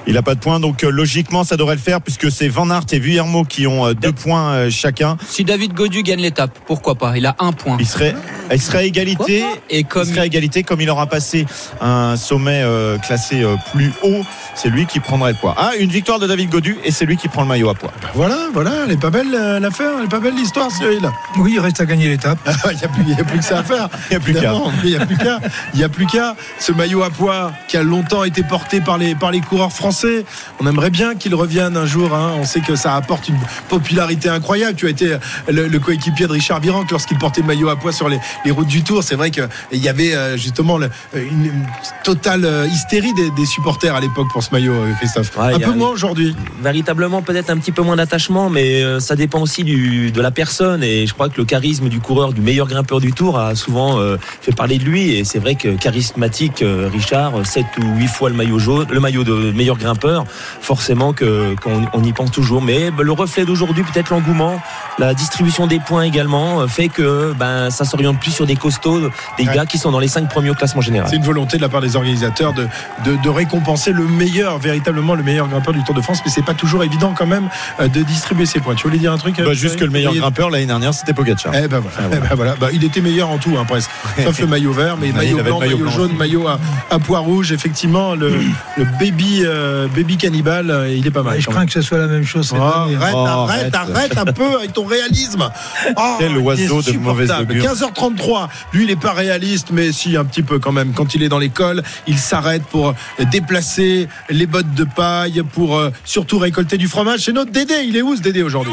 [0.09, 0.61] Il a pas de point.
[0.61, 3.87] Donc euh, logiquement ça devrait le faire puisque c'est Van Aert et Vuillermo qui ont
[3.87, 5.17] euh, deux points euh, chacun.
[5.27, 7.17] Si David Godu gagne l'étape, pourquoi pas?
[7.17, 7.77] Il a un point.
[7.81, 8.15] Il serait,
[8.53, 9.45] il serait à égalité.
[9.69, 11.45] Et comme il serait à égalité comme il aura passé
[11.81, 14.23] un sommet euh, classé euh, plus haut,
[14.55, 15.55] c'est lui qui prendrait le poids.
[15.59, 17.93] Ah, une victoire de David Godu et c'est lui qui prend le maillot à poids.
[18.01, 21.11] Ben voilà, voilà, elle est pas belle euh, l'affaire, elle est pas belle l'histoire, Cyril.
[21.39, 22.39] Oui, il reste à gagner l'étape.
[22.71, 23.89] Il n'y a, plus- il y a plus que ça à faire.
[24.11, 24.39] Il y a plus qu'à.
[24.39, 25.41] Évidemment, mais Il n'y a plus qu'à.
[25.75, 26.37] Il y a plus qu'à.
[26.59, 30.25] Ce maillot à poids qui a longtemps été porté par les, par les coureurs français.
[30.61, 32.15] On aimerait bien qu'il revienne un jour.
[32.15, 32.33] hein.
[32.41, 33.39] On sait que ça apporte une
[33.69, 34.77] popularité incroyable.
[34.77, 35.17] Tu as été
[35.49, 38.51] le, le coéquipier de Richard Virenque lorsqu'il portait le maillot à poids sur les, les
[38.51, 39.03] routes du Tour.
[39.03, 41.67] C'est vrai qu'il y avait euh, justement le- une, une
[42.05, 45.37] totale euh, hystérie des, des supporters à l'époque pour ce maillot, euh, Christophe.
[45.37, 46.35] Ouais, un peu moins aujourd'hui.
[46.63, 50.31] Véritablement, peut-être un petit peu moins d'attachement, mais euh, ça dépend aussi du, de la
[50.31, 50.83] personne.
[50.83, 53.99] Et je crois que le charisme du coureur, du meilleur grimpeur du Tour, a souvent
[53.99, 55.13] euh, fait parler de lui.
[55.15, 55.69] Et c'est vrai que
[56.01, 60.25] charismatique, euh, Richard, 7 ou 8 fois le maillot jaune, le maillot de meilleur grimpeur,
[60.61, 62.61] forcément que qu'on on y pense toujours.
[62.61, 64.61] Mais bah, le reflet d'aujourd'hui, peut-être l'engouement,
[64.99, 69.09] la distribution des points également, euh, fait que ben ça s'oriente plus sur des costauds,
[69.39, 69.55] des Ouais.
[69.55, 71.09] gars qui sont dans les 5 premiers au classement général.
[71.09, 72.67] C'est une volonté de la part des organisateurs de,
[73.05, 76.45] de, de récompenser le meilleur, véritablement le meilleur grimpeur du Tour de France, mais c'est
[76.45, 77.49] pas toujours évident quand même
[77.81, 78.75] euh, de distribuer ses points.
[78.75, 81.53] Tu voulais dire un truc Bah, juste que le meilleur grimpeur l'année dernière c'était Pogacar.
[81.55, 82.55] Eh ben voilà, Eh ben voilà.
[82.61, 83.91] Bah, il était meilleur en tout, hein, presque.
[84.23, 86.59] Sauf le maillot vert, mais maillot blanc, maillot maillot, blanc jaune, maillot à,
[86.91, 87.53] à pois rouge.
[87.53, 88.33] Effectivement, le,
[88.77, 91.37] le baby, euh, baby cannibale, euh, il est pas mal.
[91.39, 94.25] Et je crains que ce soit la même chose Oh, arrête, Oh, arrête, arrête, un
[94.25, 95.49] peu avec ton réalisme.
[95.97, 97.65] Oh, Quel est oiseau de mauvaise augure.
[97.65, 98.49] 15h33.
[98.73, 100.93] Lui, il n'est pas réaliste, mais si un petit peu quand même.
[100.93, 102.95] Quand il est dans l'école, il s'arrête pour
[103.31, 107.21] déplacer les bottes de paille, pour euh, surtout récolter du fromage.
[107.21, 107.75] C'est notre Dédé.
[107.87, 108.73] Il est où ce Dédé aujourd'hui?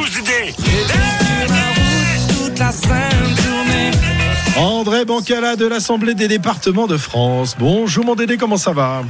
[4.57, 7.55] André Bancala de l'Assemblée des départements de France.
[7.57, 9.01] Bonjour mon Dédé, comment ça va?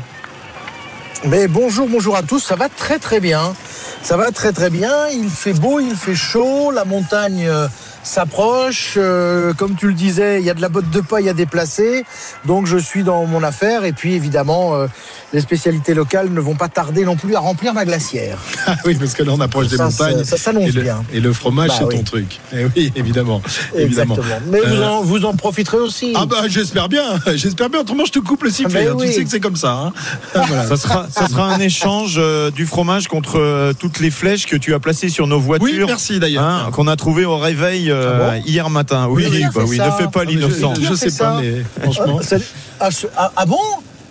[1.25, 3.53] Mais bonjour, bonjour à tous, ça va très très bien.
[4.01, 7.67] Ça va très très bien, il fait beau, il fait chaud, la montagne euh,
[8.03, 8.93] s'approche.
[8.97, 12.05] euh, comme tu le disais, il y a de la botte de paille à déplacer.
[12.45, 14.87] Donc je suis dans mon affaire et puis évidemment, euh,
[15.33, 18.37] les spécialités locales ne vont pas tarder non plus à remplir ma glacière.
[18.65, 20.19] Ah oui, parce que là on approche des Ça, montagnes.
[20.23, 21.03] ça- ça s'annonce et le, bien.
[21.13, 21.95] Et le fromage, Bah c'est oui.
[21.97, 22.39] ton truc.
[22.53, 23.41] Eh oui, évidemment.
[23.75, 24.15] évidemment.
[24.49, 26.13] Mais vous, Euh, en, vous en profiterez aussi.
[26.15, 27.03] Ah bah j'espère bien,
[27.35, 27.81] j'espère bien.
[27.81, 28.83] Autrement je te coupe le sifflet.
[28.85, 28.95] Mais hein.
[28.97, 29.07] oui.
[29.07, 29.73] Tu sais que c'est comme ça.
[29.73, 29.93] hein.
[30.33, 30.65] Ah, voilà.
[30.67, 34.55] Ça sera, ça sera un échange euh, du fromage contre euh, toutes les flèches que
[34.55, 35.87] tu as placées sur nos Oui, voitures.
[35.87, 36.43] merci d'ailleurs.
[36.43, 39.07] hein, qu'on a trouvé au réveil euh, Ah bon hier matin.
[39.09, 40.73] Oui, bah oui, ne fais pas l'innocent.
[40.81, 42.19] Je, sais pas, mais franchement.
[42.19, 42.41] Ah, c'est-
[42.79, 43.57] ah, ah- ah bon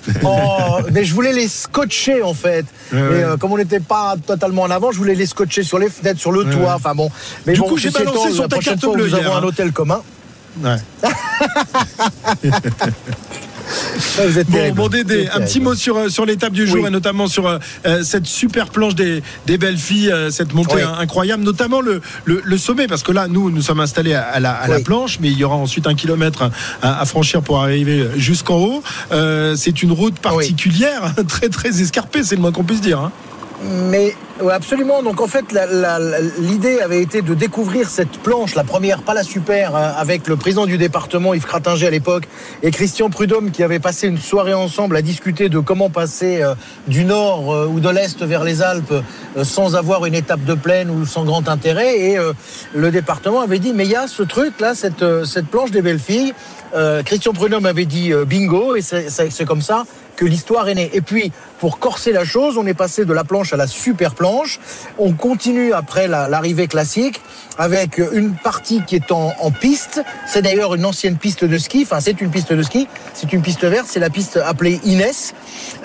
[0.25, 2.67] Oh, mais je voulais les scotcher en fait.
[2.93, 3.23] Ouais, et ouais.
[3.23, 6.19] euh, comme on n'était pas totalement en avant, je voulais les scotcher sur les fenêtres,
[6.21, 6.75] sur le Ouais, toit.
[6.75, 7.09] Enfin bon.
[7.47, 9.45] Mais Du bon, coup, j'ai balancé étant, sur ta carte bleue Nous avons un hein.
[9.45, 10.03] hôtel commun.
[10.63, 10.77] Ouais.
[14.19, 16.89] Ouais, vous êtes Bon, Dédé, un petit mot sur, euh, sur l'étape du jour Oui.
[16.89, 20.77] et notamment sur euh, euh, cette super planche des, des belles filles, euh, cette montée
[20.77, 20.83] Oui.
[20.99, 24.41] incroyable, notamment le, le, le sommet, parce que là, nous, nous sommes installés à, à
[24.41, 26.51] la, à la planche, mais il y aura ensuite un kilomètre
[26.83, 28.83] à, à franchir pour arriver jusqu'en haut.
[29.13, 32.99] Euh, c'est une route particulière, très très escarpée, c'est le moins qu'on puisse dire.
[33.01, 33.13] hein.
[33.65, 34.15] Mais
[34.51, 35.03] absolument.
[35.03, 35.45] Donc en fait,
[36.39, 40.37] l'idée avait été de découvrir cette planche, la première, pas la super, hein, avec le
[40.37, 42.25] président du département Yves Cratinger à l'époque
[42.63, 46.55] et Christian Prudhomme qui avait passé une soirée ensemble à discuter de comment passer euh,
[46.89, 48.93] du nord euh, ou de l'est vers les Alpes
[49.37, 52.01] euh, sans avoir une étape de plaine ou sans grand intérêt.
[52.01, 52.19] Et
[52.75, 55.83] le département avait dit mais il y a ce truc là, cette, cette planche des
[55.83, 56.33] belles filles.
[57.05, 59.85] Christian Prudhomme avait dit bingo et c'est comme ça
[60.17, 60.91] que l'histoire est née.
[60.93, 64.15] Et puis, pour corser la chose, on est passé de la planche à la super
[64.15, 64.61] planche.
[64.99, 67.21] On continue après la- l'arrivée classique
[67.59, 70.03] avec une partie qui est en, piste.
[70.27, 71.83] C'est d'ailleurs une ancienne piste de ski.
[71.83, 72.89] Enfin, c'est une piste de ski.
[73.15, 73.87] C'est une piste verte.
[73.89, 75.35] C'est la piste appelée Inès.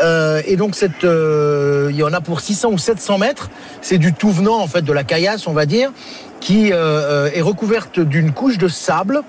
[0.01, 3.49] Euh, et donc, euh, il y en a pour 600 ou 700 mètres.
[3.81, 5.91] C'est du tout venant, en fait, de la caillasse, on va dire,
[6.39, 9.23] qui euh, est recouverte d'une couche de sable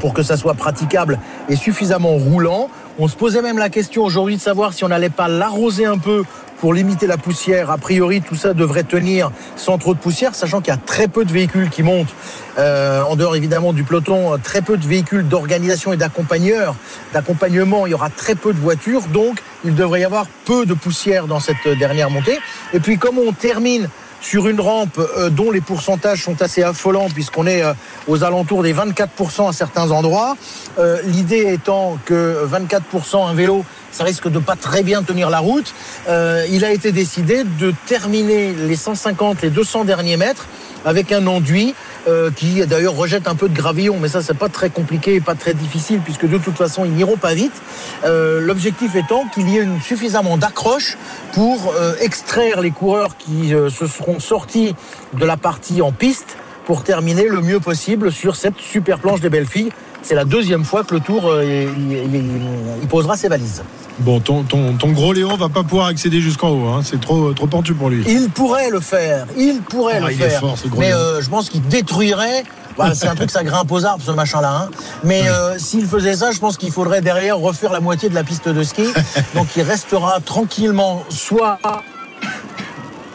[0.00, 1.18] pour que ça soit praticable
[1.48, 2.68] et suffisamment roulant.
[2.98, 5.98] On se posait même la question aujourd'hui de savoir si on n'allait pas l'arroser un
[5.98, 6.24] peu
[6.60, 7.70] pour limiter la poussière.
[7.70, 11.06] A priori, tout ça devrait tenir sans trop de poussière, sachant qu'il y a très
[11.06, 12.14] peu de véhicules qui montent.
[12.58, 16.74] Euh, en dehors évidemment du peloton, euh, très peu de véhicules d'organisation et d'accompagneurs,
[17.12, 17.86] d'accompagnement.
[17.86, 21.26] Il y aura très peu de voitures, donc il devrait y avoir peu de poussière
[21.26, 22.38] dans cette euh, dernière montée.
[22.72, 27.08] Et puis comme on termine sur une rampe euh, dont les pourcentages sont assez affolants
[27.08, 27.72] puisqu'on est euh,
[28.08, 30.36] aux alentours des 24% à certains endroits.
[30.78, 35.38] Euh, L'idée étant que 24% un vélo, ça risque de pas très bien tenir la
[35.38, 35.72] route.
[36.08, 40.46] Il a été décidé de terminer les 150, les 200 derniers mètres
[40.84, 41.74] avec un enduit
[42.08, 45.34] euh, qui d'ailleurs rejette un peu de gravillon, mais ça c'est pas très compliqué, pas
[45.34, 47.60] très difficile puisque de toute façon ils n'iront pas vite.
[48.04, 50.96] Euh, L'objectif étant qu'il y ait suffisamment d'accroche
[51.32, 54.74] pour euh, extraire les coureurs qui se seront sortis
[55.14, 59.30] de la partie en piste pour terminer le mieux possible sur cette super planche des
[59.30, 59.70] belles filles.
[60.02, 62.40] C'est la deuxième fois que le Tour euh, il, il-
[62.82, 63.62] il posera ses valises.
[64.00, 66.82] Bon, ton, ton, ton gros Léon va pas pouvoir accéder jusqu'en haut, hein.
[66.84, 68.04] c'est trop, trop pentu pour lui.
[68.06, 70.40] Il pourrait le faire, il pourrait Ah, le il est faire.
[70.40, 72.44] fort, ce gros mais euh, je pense qu'il détruirait.
[72.76, 74.64] Voilà, c'est un truc, ça grimpe aux arbres, ce machin-là.
[74.64, 74.68] hein.
[75.02, 78.22] Mais euh, s'il faisait ça, je pense qu'il faudrait derrière refaire la moitié de la
[78.22, 78.84] piste de ski.
[79.34, 81.58] Donc il restera tranquillement soit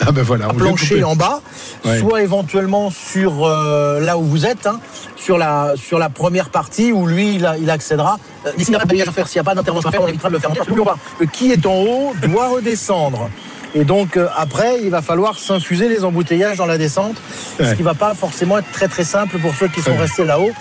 [0.05, 1.41] Ah ben voilà, on plancher en bas,
[1.85, 1.99] Ouais.
[1.99, 4.79] soit éventuellement sur euh, là où vous êtes, hein,
[5.15, 8.17] sur la sur la première partie où lui il, a- il accédera.
[8.45, 9.91] Euh, S'il n'y a pas de balayage à faire, s'il n'y a pas d'intervention à
[9.91, 10.51] faire, on évitera de le faire.
[11.19, 13.29] Le qui est en haut doit redescendre.
[13.75, 17.15] Et donc euh, après, il va falloir s'infuser les embouteillages dans la descente,
[17.59, 19.97] ce qui va pas forcément être très très simple pour ceux qui sont Ouais.
[19.99, 20.51] restés là-haut,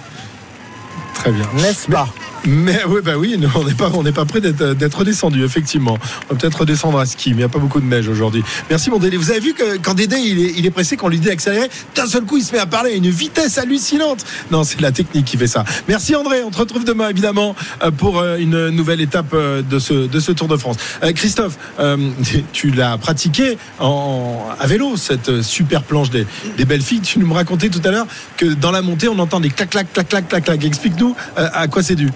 [1.14, 1.44] Très bien.
[1.56, 2.08] n'est-ce pas?
[2.46, 5.98] Mais oui, bah oui, on n'est pas, on n'est pas prêt d'être, descendu, effectivement.
[6.28, 8.42] On va peut-être redescendre à ski, mais il n'y a pas beaucoup de neige aujourd'hui.
[8.68, 8.98] Merci mon.
[8.98, 12.06] Vous avez vu que quand Dédé il est, pressé, quand on lui dit d'accélérer, d'un
[12.06, 14.24] seul coup il se met à parler à une vitesse hallucinante.
[14.50, 15.64] Non, c'est la technique qui fait ça.
[15.88, 16.42] Merci André.
[16.44, 20.20] On te retrouve demain évidemment euh, pour euh, une nouvelle étape euh, de ce, de
[20.20, 20.76] ce Tour de France.
[21.14, 21.58] Christophe,
[22.52, 26.26] tu l'as pratiqué en, à vélo cette super planche des,
[26.56, 27.00] des belles filles.
[27.00, 29.70] Tu nous me racontais tout à l'heure que dans la montée on entend des clac
[29.70, 30.64] clac clac clac clac clac.
[30.64, 32.10] Explique-nous à quoi c'est dû.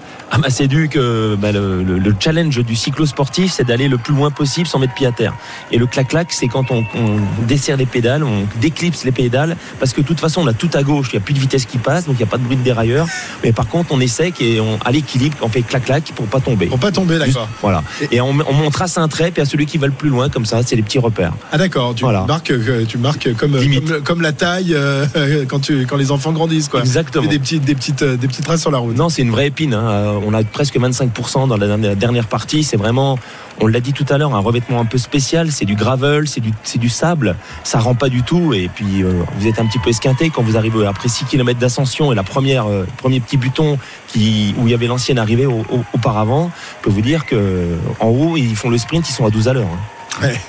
[0.49, 4.31] C'est dû que bah, le, le- le challenge du cyclo-sportif, c'est d'aller le plus loin
[4.31, 5.33] possible sans mettre pied à terre.
[5.71, 9.93] Et le clac-clac, c'est quand on, on desserre les pédales, on déclipse les pédales, parce
[9.93, 11.65] que de toute façon, on a tout à gauche, il n'y a plus de vitesse
[11.65, 13.07] qui passe, donc il n'y a pas de bruit de dérailleur.
[13.43, 16.39] Mais par contre, on est sec et on, à l'équilibre, on fait clac-clac pour pas
[16.39, 16.67] tomber.
[16.67, 17.47] Pour pas tomber, d'accord.
[17.61, 17.83] voilà.
[18.11, 20.45] Et on, on, trace un trait, puis à celui qui va le plus loin, comme
[20.45, 21.33] ça, c'est les petits repères.
[21.51, 22.25] Ah d'accord, tu Voilà.
[22.27, 25.05] marques, euh, tu marques comme, comme, comme la taille euh,
[25.47, 26.67] quand, tu, quand les enfants grandissent.
[26.67, 26.81] Quoi.
[26.81, 27.27] Exactement.
[27.27, 28.95] Des, petites, des, petites, euh, des petites traces sur la route.
[28.97, 29.73] Non, c'est une vraie épine.
[29.73, 30.14] hein.
[30.25, 32.63] On a presque 25% dans la dernière- partie.
[32.63, 33.17] C'est vraiment,
[33.61, 35.51] on l'a dit tout à l'heure, un revêtement un peu spécial.
[35.51, 37.35] C'est du gravel, c'est du, sable.
[37.63, 38.53] Ça rend pas du tout.
[38.53, 41.59] Et puis, euh, vous êtes un petit peu esquinté quand vous arrivez après 6 km
[41.59, 45.45] d'ascension et la première, euh, premier petit buton qui, où il y avait l'ancienne arrivée
[45.45, 46.51] au- auparavant.
[46.79, 49.47] Je peux vous dire que en haut, ils font le sprint, ils sont à 12
[49.47, 49.67] à l'heure.
[49.71, 49.79] hein.
[50.21, 50.39] Ouais,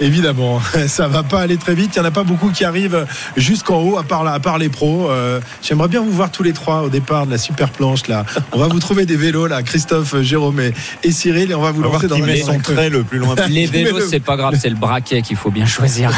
[0.00, 1.92] évidemment, ça va pas aller très vite.
[1.96, 4.68] Il y en a pas beaucoup qui arrivent jusqu'en haut, à part, à part les
[4.68, 5.10] pros.
[5.10, 8.24] Euh, J'aimerais bien vous voir tous les trois au départ de la super planche là.
[8.52, 11.72] On va vous trouver des vélos là, Christophe, Jérôme et, et Cyril, et on va
[11.72, 13.54] vous On va voir lancer dans qui la met son trait le plus loin possible.
[13.54, 16.10] Les vélos, le- c'est pas grave, c'est le braquet qu'il faut bien choisir.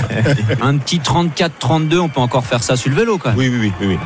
[0.60, 3.38] Un petit 34-32, on peut encore faire ça sur le vélo, quand même.
[3.38, 3.98] Oui, oui, oui, oui.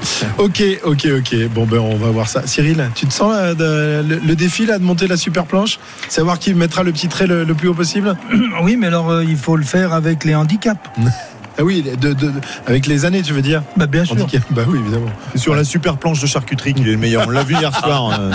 [0.38, 1.48] Ok, ok, ok.
[1.54, 2.46] Bon, ben, on va voir ça.
[2.46, 5.78] Cyril, tu te sens là, de- le, le défi là de monter la super planche?
[6.08, 8.16] Savoir qui mettra le petit trait le, le plus haut possible?
[8.62, 10.80] Oui, mais alors euh, il faut le faire avec les handicaps.
[11.58, 12.32] Ah oui, de, de- de-
[12.66, 14.14] avec les années, tu veux dire Bah, bien sûr.
[14.14, 14.42] Handicap.
[14.50, 15.06] Bah oui, évidemment.
[15.32, 17.24] C'est sur la super planche de charcuterie qu'il est le meilleur.
[17.26, 18.18] On l'a vu hier soir.
[18.20, 18.32] euh.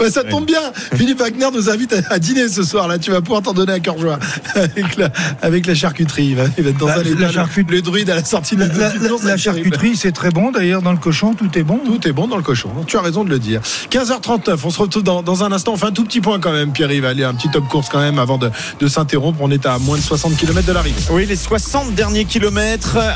[0.00, 0.60] Ouais, ça tombe bien.
[0.94, 2.86] Philippe Wagner nous invite à, à dîner ce soir.
[2.88, 4.18] Là, tu vas pouvoir t'en donner à cœur joie
[4.54, 5.10] avec la,
[5.42, 6.26] avec la charcuterie.
[6.26, 8.14] Il va, il va être dans Bah, un état, la le- charcuterie- Le druide à
[8.16, 8.92] la sortie de La, la,
[9.24, 10.50] la- charcuterie, c'est très bon.
[10.50, 11.78] D'ailleurs, dans le cochon, tout est bon.
[11.84, 12.70] Tout est bon dans le cochon.
[12.86, 13.60] Tu as raison de le dire.
[13.90, 15.72] 15h39, on se retrouve dans, dans un instant.
[15.72, 17.04] Enfin, un tout petit point quand même, Pierre-Yves.
[17.06, 19.38] Allez, un petit top course quand même avant de, de s'interrompre.
[19.40, 21.00] On est à moins de 60 km de l'arrivée.
[21.10, 22.49] Oui, les 60 derniers kilomètres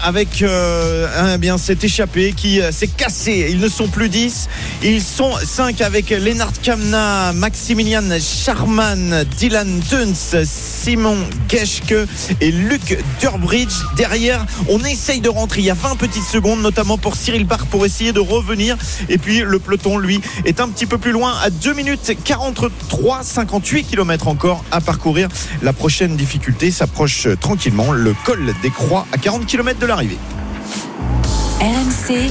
[0.05, 3.49] avec euh, un, bien cet échappé qui euh, s'est cassé.
[3.51, 4.49] Ils ne sont plus 10.
[4.85, 11.16] Ils sont 5 avec Lennart Kamna, Maximilian Charman, Dylan Tuns, Simon
[11.49, 11.94] Geschke
[12.40, 13.75] et Luc Durbridge.
[13.97, 15.62] Derrière, on essaye de rentrer.
[15.62, 18.77] Il y a 20 petites secondes, notamment pour Cyril Barr pour essayer de revenir.
[19.09, 23.23] Et puis le peloton, lui, est un petit peu plus loin à 2 minutes 43,
[23.25, 25.29] 58 km encore à parcourir.
[25.62, 30.19] La prochaine difficulté s'approche tranquillement, le col des Croix à 40 km de l'arrivée.
[31.61, 32.29] RMC,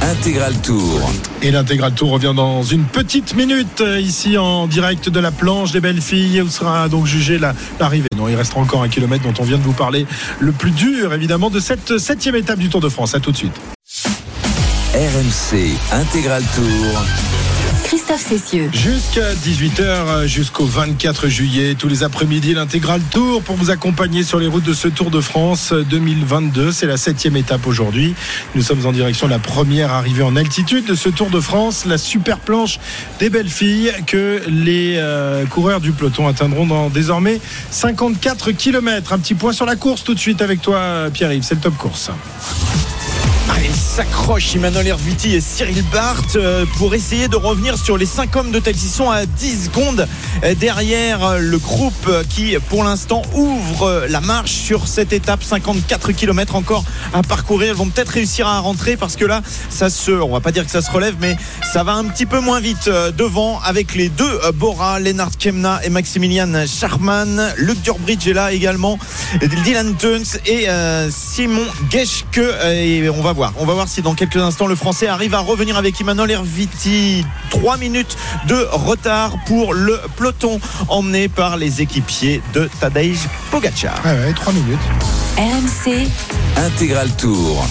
[0.00, 1.10] Intégral Tour.
[1.42, 5.72] Et l'intégral tour revient dans une petite minute euh, ici en direct de la planche
[5.72, 8.06] des belles filles où sera donc jugée la- l'arrivée.
[8.16, 10.06] Non, il restera encore un kilomètre dont on vient de vous parler.
[10.38, 13.16] Le plus dur évidemment de cette septième étape du Tour de France.
[13.16, 13.56] À tout de suite.
[14.94, 17.02] RMC Intégral Tour.
[18.72, 24.46] Jusqu'à 18h, jusqu'au 24 juillet, tous les après-midi, l'intégral tour pour vous accompagner sur les
[24.46, 26.70] routes de ce Tour de France 2022.
[26.70, 28.14] C'est la septième étape aujourd'hui.
[28.54, 31.84] Nous sommes en direction de la première arrivée en altitude de ce Tour de France,
[31.84, 32.78] la super planche
[33.18, 37.40] des belles filles que les euh, coureurs du peloton atteindront dans désormais
[37.72, 39.14] 54 km.
[39.14, 41.42] Un petit point sur la course tout de suite avec toi, Pierre-Yves.
[41.42, 42.10] C'est le top course.
[43.48, 48.34] Allez, s'accroche Emmanuel Herviti et Cyril Barthes euh, pour essayer de revenir sur les 5
[48.34, 48.76] hommes de tête.
[48.82, 50.08] Ils sont à 10 secondes
[50.42, 55.44] euh, derrière euh, le groupe qui, pour l'instant, ouvre la marche sur cette étape.
[55.44, 57.74] 54 km encore à parcourir.
[57.74, 60.64] Ils vont peut-être réussir à rentrer parce que là, ça se, on va pas dire
[60.64, 61.36] que ça se relève, mais
[61.72, 65.90] ça va un petit peu moins vite devant avec les deux Bora, Lennart Kemna et
[65.90, 67.54] Maximilian Charman.
[67.58, 68.98] Luc Durbridge est là également.
[69.40, 70.66] Dylan Tuns et
[71.10, 72.40] Simon Geschke.
[72.64, 73.52] Et on va voir.
[73.58, 77.24] On va voir si dans quelques instants le Français arrive à revenir avec Emmanuel Herviti.
[77.50, 78.16] Trois minutes
[78.48, 83.18] de retard pour le peloton emmené par les équipiers de Tadej
[83.50, 84.00] Pogacar.
[84.04, 84.78] Ouais, ouais, 3 minutes.
[85.36, 86.08] RMC,
[86.56, 87.66] Intégral Tour.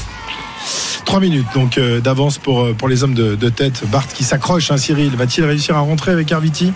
[1.05, 3.83] 3 minutes donc euh, d'avance pour, euh, pour les hommes de, de tête.
[3.89, 5.15] Bart qui s'accroche, hein, Cyril.
[5.15, 6.73] Va-t-il réussir à rentrer avec Arviti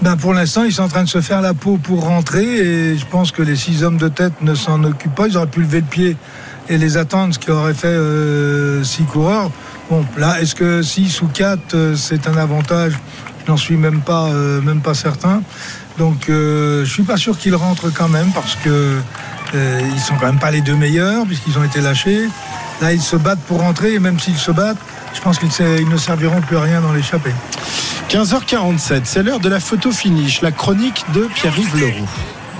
[0.00, 2.96] Ben, pour l'instant, ils sont en train de se faire la peau pour rentrer et
[2.96, 5.28] je pense que les six hommes de tête ne s'en occupent pas.
[5.28, 6.16] Ils auraient pu lever le pied
[6.72, 9.50] et les attendre, ce qui aurait fait euh, six coureurs.
[9.90, 12.94] Bon, là, est-ce que 6 ou 4, c'est un avantage?
[13.44, 15.42] Je n'en suis même pas, euh, même pas certain.
[15.98, 18.98] Donc, euh, je suis pas sûr qu'ils rentrent quand même parce que
[19.54, 22.28] euh, ils sont quand même pas les deux meilleurs puisqu'ils ont été lâchés.
[22.80, 24.78] Là, ils se battent pour rentrer et même s'ils se battent,
[25.14, 27.34] je pense qu'ils ils ne serviront plus à rien dans l'échappée.
[28.08, 32.08] 15h47, c'est l'heure de la photo finish, la chronique de Pierre-Yves Leroux.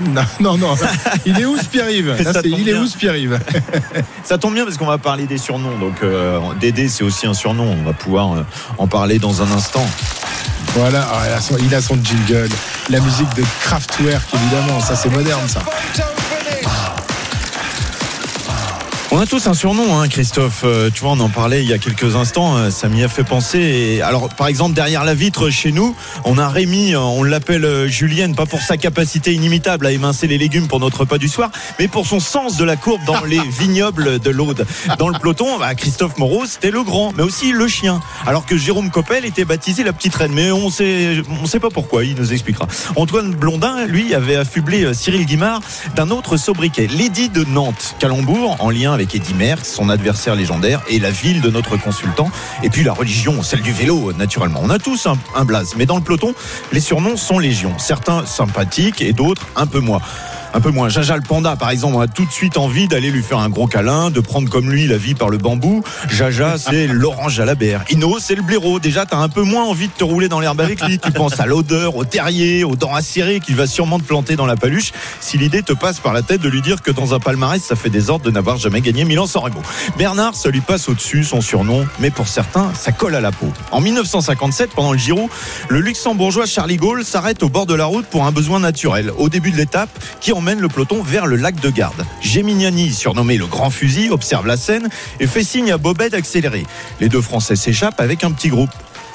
[0.01, 0.75] Non, non, non.
[1.27, 3.39] Il est où ce Pierre-Yves Il est où ce Pierre-Yves
[4.25, 5.79] Ça tombe bien parce qu'on va parler des surnoms.
[5.79, 7.77] Donc euh, Dédé, c'est aussi un surnom.
[7.81, 8.45] On va pouvoir euh,
[8.79, 9.87] en parler dans un instant.
[10.75, 12.49] Voilà, ah, il, a son, il a son jingle.
[12.89, 14.81] La musique de Kraftwerk, évidemment.
[14.81, 15.63] Ça, c'est moderne, ça.
[19.15, 20.63] On a tous un surnom, hein, Christophe.
[20.65, 22.57] Euh, tu vois, on en parlait il y a quelques instants.
[22.57, 23.59] euh, ça m'y a fait penser.
[23.59, 25.95] Et alors, par exemple, derrière la vitre chez nous,
[26.25, 26.95] on a Rémi.
[26.95, 30.81] euh, On l'appelle euh, Julienne, pas pour sa capacité inimitable à émincer les légumes pour
[30.81, 34.31] notre repas du soir, mais pour son sens de la courbe dans les vignobles de
[34.31, 34.67] l'Aude.
[34.99, 38.01] Dans le peloton, bah, Christophe Moreau, c'était le grand, mais aussi le chien.
[38.27, 40.33] Alors que Jérôme Coppel était baptisé la petite reine.
[40.33, 42.05] Mais on sait, on sait pas pourquoi.
[42.05, 42.67] Il nous expliquera.
[42.97, 45.61] Antoine Blondin, lui, avait affublé euh, Cyril Guimard
[45.97, 50.83] d'un autre sobriquet, Lady de Nantes, Calembourg, en lien avec Eddy Merckx, son adversaire légendaire,
[50.89, 52.31] et la ville de notre consultant.
[52.63, 54.61] Et puis la religion, celle du vélo, naturellement.
[54.63, 56.35] On a tous un, un blaze, mais dans le peloton,
[56.73, 57.79] les surnoms sont légion.
[57.79, 60.01] Certains sympathiques et d'autres un peu moins.
[60.55, 60.89] Un peu moins.
[60.89, 63.49] Jaja le panda, par exemple, on a tout de suite envie d'aller lui faire un
[63.49, 65.83] gros câlin, de prendre comme lui la vie par le bambou.
[66.11, 67.85] Jaja, c'est l'orange à la berre.
[67.91, 68.79] Ino, c'est le blaireau.
[68.79, 70.99] Déjà, t'as un peu moins envie de te rouler dans l'herbe avec lui.
[70.99, 74.47] Tu penses à l'odeur, au terrier, aux dents acérées qu'il va sûrement te planter dans
[74.47, 77.19] la paluche si l'idée te passe par la tête de lui dire que dans un
[77.19, 79.63] palmarès, ça fait des ordres de n'avoir jamais gagné Milan San Remo.
[79.97, 83.51] Bernard, ça lui passe au-dessus, son surnom, mais pour certains, ça colle à la peau.
[83.71, 85.31] En 1957, pendant le Giro,
[85.69, 89.11] le luxembourgeois Charlie Gaulle s'arrête au bord de la route pour un besoin naturel.
[89.17, 89.89] Au début de l'étape,
[90.21, 92.05] qui en emmène le peloton vers le lac de Garde.
[92.21, 94.89] Gemignani, surnommé le grand fusil, observe la scène
[95.21, 96.67] et fait signe à Bobet d'accélérer.
[96.99, 98.71] Les deux Français s'échappent avec un petit groupe.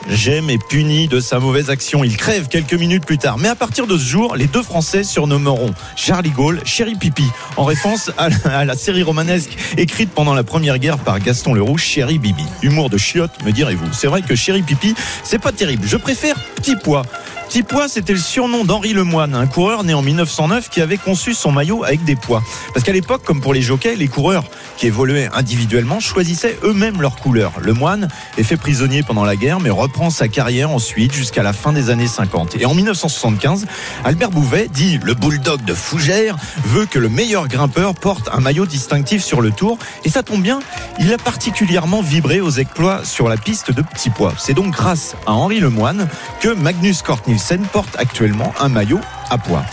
[0.10, 2.06] Jem est puni de sa mauvaise action.
[2.06, 3.38] Il crève quelques minutes plus tard.
[3.40, 7.26] Mais à partir de ce jour, les deux Français surnommeront Charlie Gaulle Chéri Pipi,
[7.58, 11.54] en référence à la, à la série romanesque écrite pendant la Première Guerre par Gaston
[11.56, 12.46] Leroux, Chéri Bibi.
[12.62, 13.92] Humour de chiotte, me direz-vous.
[13.92, 14.96] C'est vrai que Chéri Pipi,
[15.26, 15.86] c'est pas terrible.
[15.86, 17.02] Je préfère Petit Pois.
[17.48, 21.34] Petit Pois, c'était le surnom d'Henri Lemoine, un coureur né en 1909 qui avait conçu
[21.34, 22.44] son maillot avec des pois.
[22.74, 24.44] Parce qu'à l'époque, comme pour les jockeys, les coureurs
[24.76, 27.54] qui évoluaient individuellement choisissaient eux-mêmes leur couleur.
[27.62, 31.72] Lemoine est fait prisonnier pendant la guerre, mais reprend sa carrière ensuite jusqu'à la fin
[31.72, 32.58] des années 50.
[32.60, 33.66] Et en 1975,
[34.04, 36.36] Albert Bouvet, dit le bulldog de Fougères,
[36.66, 39.80] veut que le meilleur grimpeur porte un maillot distinctif sur le tour.
[40.04, 40.60] Et ça tombe bien,
[41.00, 44.34] il a particulièrement vibré aux exploits sur la piste de Petit Pois.
[44.38, 46.10] C'est donc grâce à Henri Lemoine
[46.42, 49.64] que Magnus Cort Nielsen porte actuellement un maillot à pois.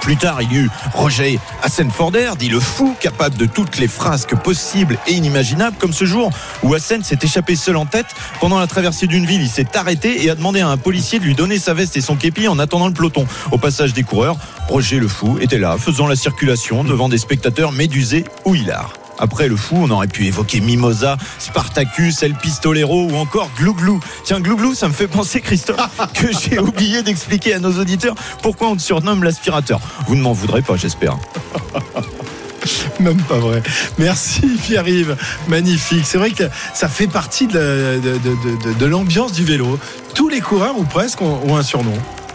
[0.00, 4.34] Plus tard, il y eut Roger Hassenforder, dit le fou, capable de toutes les frasques
[4.34, 6.32] possibles et inimaginables, comme ce jour
[6.64, 8.06] où Hassen s'est échappé seul en tête.
[8.40, 11.24] Pendant la traversée d'une ville, il s'est arrêté et a demandé à un policier de
[11.24, 13.24] lui donner sa veste et son képi en attendant le peloton.
[13.52, 14.36] Au passage des coureurs,
[14.66, 18.94] Roger le fou était là, faisant la circulation devant des spectateurs médusés ou hilars.
[19.18, 24.00] Après le fou, on aurait pu évoquer Mimosa, Spartacus, El Pistolero ou encore Glouglou.
[24.24, 25.78] Tiens, Glouglou, ça me fait penser, Christophe,
[26.14, 29.80] que j'ai oublié d'expliquer à nos auditeurs pourquoi on te surnomme l'aspirateur.
[30.06, 31.16] Vous ne m'en voudrez pas, j'espère.
[33.00, 33.62] Même pas vrai.
[33.98, 35.16] Merci Pierre-Yves.
[35.48, 36.04] Magnifique.
[36.04, 36.44] C'est vrai que
[36.74, 39.78] ça fait partie de, la- de- de- de- de l'ambiance du vélo.
[40.14, 41.92] Tous les coureurs, ou presque, ont, ont un surnom.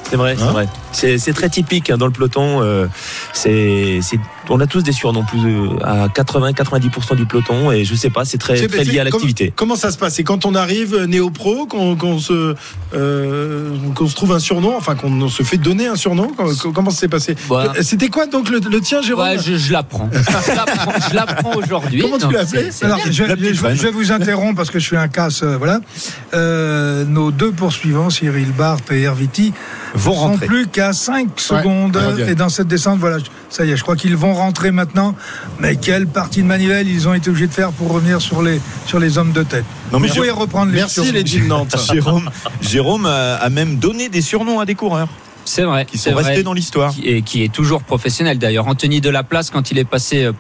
[0.10, 0.68] C'est vrai, c'est Hein vrai.
[0.94, 2.62] C'est très typique hein, dans le peloton.
[2.62, 2.88] euh,
[3.34, 4.00] c'est-
[4.52, 5.40] on a tous des surnoms plus
[5.84, 9.52] à 80-90% du peloton et je sais pas, c'est très, très lié à l'activité.
[9.56, 10.16] Comment ça se passe?
[10.16, 12.56] C'est quand on arrive euh, néo-pro, qu'on se,
[12.94, 16.28] euh, qu'on se trouve un surnom, enfin qu'on se fait donner un surnom?
[16.36, 17.36] Com- Comment ça s'est passé?
[17.48, 17.72] Voilà.
[17.78, 19.26] Euh, C'était quoi donc le, le tien, Jérôme?
[19.26, 20.10] Ouais, je, je l'apprends.
[21.10, 22.02] Je l'apprends, aujourd'hui.
[22.02, 23.24] Comment tu l'as appelé Alors, je
[23.84, 25.44] vais vous interrompre parce que je suis un casse.
[25.44, 25.80] euh, voilà.
[26.34, 29.54] Euh, nos deux poursuivants, Cyril Barthes et Herviti,
[29.94, 30.46] Vont sont rentrer.
[30.46, 31.92] plus qu'à 5 secondes.
[32.16, 32.28] bien.
[32.28, 33.18] et dans cette descente, voilà,
[33.50, 35.16] ça y est, je crois qu'ils vont rentrer maintenant.
[35.60, 38.62] Mais quelle partie de manivelle ils ont été obligés de faire pour revenir sur les,
[38.86, 41.12] sur les hommes de tête Non, mais Vous je- pouvez reprendre les Merci surnoms.
[41.12, 41.26] les.
[41.94, 42.30] Jérôme,
[42.62, 45.08] Jérôme a, a même donné des surnoms à des coureurs
[45.46, 45.86] C'est vrai.
[45.86, 46.44] qui sont restés vrai.
[46.44, 46.94] dans l'histoire.
[46.94, 48.68] Qui- et qui est toujours professionnel d'ailleurs.
[48.68, 50.34] Anthony Delaplace, quand il est passé euh,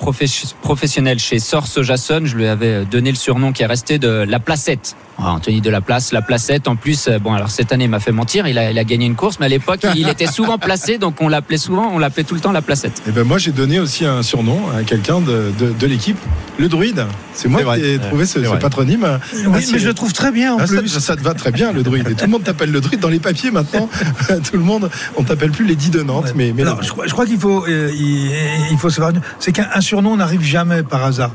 [0.62, 4.40] professionnel chez Source Jason, je lui avais donné le surnom qui est resté de la
[4.40, 4.96] placette.
[5.18, 6.68] Ah, Anthony Delaplace, la placette.
[6.68, 8.48] En plus, euh, bon, alors cette année, il m'a fait mentir.
[8.48, 11.16] Il a, il a gagné une course, mais à l'époque, il était souvent placé, donc
[11.22, 13.02] on l'appelait souvent, on l'appelait tout le temps la placette.
[13.08, 16.18] Et ben moi j'ai donné aussi un surnom à quelqu'un de, de, de l'équipe,
[16.58, 17.06] le druide.
[17.34, 19.20] C'est moi qui ai trouvé ce, C'est ce patronyme.
[19.34, 21.72] Oui, Ah, mais je le trouve très bien en Ah, ça, te va très bien
[21.72, 22.08] le druide.
[22.10, 23.90] Et tout le monde t'appelle le druide dans les papiers maintenant.
[24.28, 26.32] tout le monde, on t'appelle plus les dix de Nantes, Ouais.
[26.36, 28.32] mais, mais Alors, je, crois- qu'il faut, euh, il,
[28.72, 31.32] il faut savoir, c'est qu'un un surnom n'arrive jamais par hasard.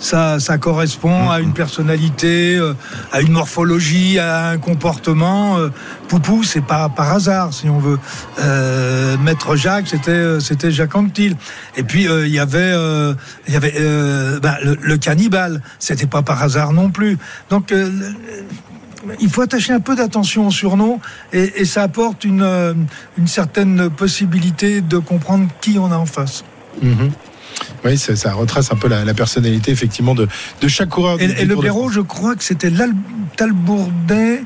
[0.00, 2.72] Ça, ça correspond à une personnalité, euh,
[3.10, 5.58] à une morphologie, à un comportement.
[5.58, 5.70] euh,
[6.06, 7.98] Poupou, c'est pas par hasard, si on veut.
[8.38, 11.34] Euh, Maître Jacques, c'était c'était Jacques Anquetil.
[11.76, 12.74] Et puis il y avait
[13.48, 13.74] il y avait
[14.40, 15.62] ben, le, le cannibale.
[15.80, 17.18] C'était pas par hasard non plus.
[17.50, 17.74] Donc
[19.20, 21.00] il faut attacher un peu d'attention au surnom
[21.32, 22.74] et, et ça apporte une, euh,
[23.16, 26.44] une certaine possibilité de comprendre qui on a en face.
[26.82, 27.10] Mhm.
[27.84, 30.28] Oui, ça, ça retrace un peu la, la personnalité effectivement de,
[30.60, 31.20] de chaque coureur.
[31.20, 32.94] Et, le blaireau, je crois que c'était Lal-
[33.36, 34.42] Talbourdet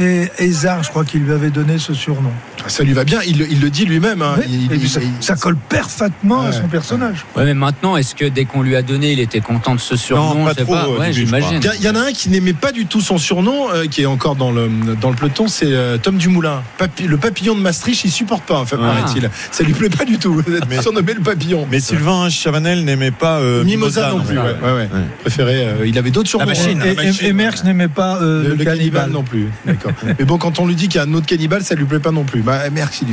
[0.00, 2.30] et Ezard, je crois qu'il lui avait donné ce surnom.
[2.66, 3.20] Ça lui va bien.
[3.26, 4.22] Il, le- il le dit lui-même.
[4.22, 4.34] hein.
[4.38, 7.24] Oui, Il- et il- puis ça, colle parfaitement à son personnage.
[7.36, 9.96] Ouais, mais maintenant, est-ce que dès qu'on lui a donné, il était content de ce
[9.96, 10.34] surnom?
[10.34, 10.88] Non, pas Je sais trop, pas.
[10.88, 11.60] au Ouais, début, je j'imagine.
[11.78, 14.06] Il y en a un qui n'aimait pas du tout son surnom, euh, qui est
[14.06, 14.70] encore dans le,
[15.00, 16.62] dans le peloton, c'est euh, Tom Dumoulin.
[16.78, 18.94] Papi- le papillon de Maastricht, il supporte pas, en fait, Ah.
[18.94, 19.30] paraît-il.
[19.50, 21.66] Ça lui plaît pas du tout, d'être Mais- surnommé le papillon.
[21.70, 24.88] Mais Sylvain Chavanel n'aimait pas euh, Mimosa, non plus, ouais, ouais, ouais.
[25.22, 26.46] Préféré, euh, il avait d'autres surnoms.
[26.46, 26.80] La machine.
[26.82, 29.10] Et, la machine, et- et Merckx n'aimait pas euh, Le, le, le cannibale cannibale.
[29.10, 29.89] non plus, d'accord.
[30.18, 31.98] Mais bon, quand on lui dit qu'il y a un autre cannibale, ça lui plaît
[32.00, 32.42] pas non plus.
[32.42, 33.08] Bah, Merckx, il,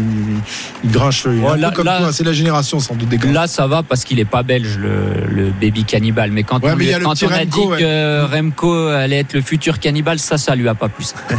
[0.83, 3.31] il, grinche, il Ouais, là- comme là- toi, c'est la génération sans doute des grands.
[3.31, 6.31] Là, ça va parce qu'il est pas belge, le, le baby cannibale.
[6.31, 7.79] Mais quand Ouais, on, mais lui- a le quand petit on a Remco, dit ouais.
[7.79, 11.03] que Remco allait être le futur cannibale, ça, ça lui a pas plu.
[11.05, 11.15] ça.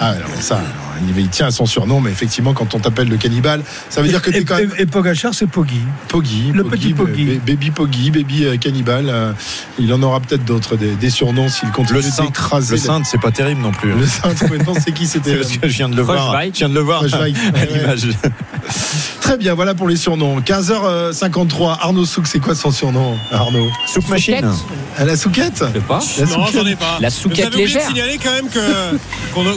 [0.00, 0.66] Ah, alors ça, alors,
[1.08, 4.08] il, il tient à son surnom, mais effectivement, quand on t'appelle le cannibale, ça veut
[4.08, 5.80] dire que t'es quand même et- et Pogachar, c'est Poggy.
[6.08, 7.24] Poggy, Le petit Poggy.
[7.36, 9.06] ba- Baby Poggy, Baby euh, Cannibal.
[9.08, 9.32] euh,
[9.78, 12.74] il en aura peut-être d'autres, des, des surnoms s'il continue Le Saint, d'écraser.
[12.76, 13.92] le Saint, c'est pas terrible non plus.
[13.92, 16.34] Le Saint, ouais, non, c'est qui C'est c'était parce que je viens de le voir.
[16.42, 18.08] Je viens de le voir à l'image.
[19.20, 20.40] Très bien, voilà pour les surnoms.
[20.40, 23.70] 15h53, Arnaud Souk, c'est quoi son surnom, Arnaud?
[23.86, 24.48] Soupe machine.
[24.98, 26.00] À la souquette Je sais pas.
[26.18, 26.54] La non, souquette.
[26.62, 26.98] j'en ai pas.
[27.00, 27.86] La souquette oublié de légère.
[27.86, 28.60] signaler quand même que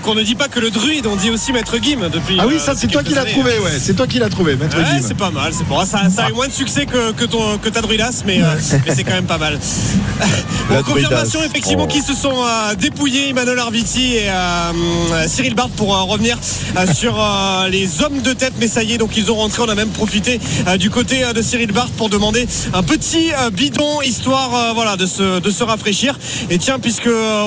[0.03, 2.38] qu'on ne, dit pas que le druide, on dit aussi maître Gim depuis.
[2.39, 3.71] Ah oui, euh, ça c'est toi qui l'as trouvé, ouais.
[3.79, 5.05] C'est toi qui l'as trouvé, maître Ouais, Guim.
[5.05, 5.83] c'est pas mal, c'est bon.
[5.86, 8.45] Ça, ça a eu moins de succès que, que, ton, que ta druidasse, mais, euh,
[8.86, 9.59] mais c'est quand même pas mal.
[10.71, 11.88] La Bon, confirmation effectivement Oh.
[11.91, 16.38] qui se sont euh, dépouillés, Emmanuel Arviti et euh, Cyril Barth pour euh, revenir
[16.77, 18.53] euh, sur euh, les hommes de tête.
[18.59, 19.61] Mais ça y est, donc ils ont rentré.
[19.61, 23.31] On a même profité euh, du côté euh, de Cyril Barth pour demander un petit
[23.33, 26.17] euh, bidon histoire euh, voilà de se de se rafraîchir.
[26.49, 27.41] Et tiens, puisque euh,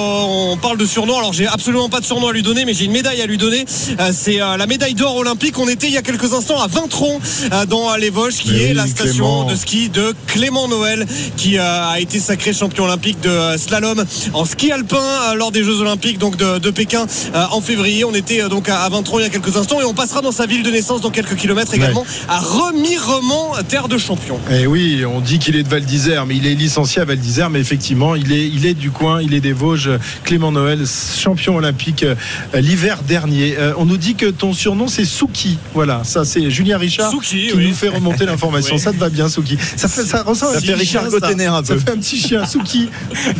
[0.52, 2.84] on parle de surnom, alors j'ai absolument pas de surnom à lui donner, mais j'ai
[2.84, 3.64] une médaille à lui donner.
[4.00, 5.58] Euh, c'est euh, la médaille d'or olympique.
[5.58, 7.20] On était il y a quelques instants à Vintron
[7.68, 9.44] dans les Vosges, qui Mais est oui, la station Clément.
[9.44, 11.06] de ski de Clément Noël,
[11.36, 16.18] qui a été sacré champion olympique de slalom en ski alpin lors des Jeux olympiques
[16.18, 17.06] donc de, de Pékin
[17.50, 18.04] en février.
[18.04, 20.46] On était donc à, Vintron il y a quelques instants et on passera dans sa
[20.46, 24.38] ville de naissance dans quelques kilomètres également à Remiremont, terre de champion.
[24.50, 27.18] Eh oui, on dit qu'il est de Val d'Isère, mais il est licencié à Val
[27.18, 29.90] d'Isère, mais effectivement, il est, il est du coin, il est des Vosges.
[30.24, 32.14] Clément Noël, champion olympique euh,
[32.54, 33.56] l'hiver dernier.
[33.58, 35.58] Euh, on nous dit que ton surnom c'est Souki.
[35.74, 37.68] Voilà, ça c'est Julien Richard Souki, qui oui.
[37.68, 38.74] nous fait remonter l'information.
[38.78, 38.80] Oui.
[38.80, 39.56] Ça te va bien, Souki.
[39.76, 41.26] Ça fait, ça ressemble à Ça fait Richard chien, ça.
[41.28, 42.88] Un Ça fait un petit chien, Souki.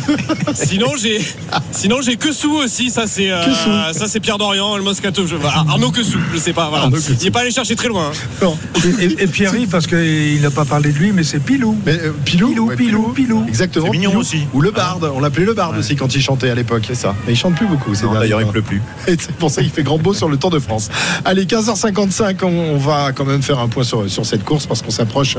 [0.53, 1.21] Sinon j'ai
[1.71, 3.41] sinon j'ai que sous aussi ça c'est euh,
[3.93, 6.89] ça c'est Pierre Dorian le Moscato je, Arnaud que sous je sais pas voilà.
[7.19, 8.17] Il n'est pas allé chercher très loin hein.
[8.41, 8.57] Non.
[8.99, 11.77] Et, et- et Pierre-Yves, parce qu'il n'a pas parlé de lui, mais c'est Pilou.
[11.85, 13.45] Mais, euh, Pilou, Pilou, ouais, Pilou, Pilou.
[13.47, 13.91] Exactement.
[13.91, 14.18] Mignon Pilou.
[14.19, 14.47] Aussi.
[14.53, 15.09] Ou le barde.
[15.13, 16.83] On l'appelait le barde aussi quand il chantait à l'époque.
[16.87, 17.15] C'est ça.
[17.25, 17.91] Mais il chante plus beaucoup.
[18.13, 18.81] D'ailleurs, il pleut plus.
[19.07, 20.89] Et c'est pour ça qu'il fait grand beau sur le Tour de France.
[21.25, 24.91] Allez, 15h55, on, va quand même faire un point sur, sur cette course parce qu'on
[24.91, 25.37] s'approche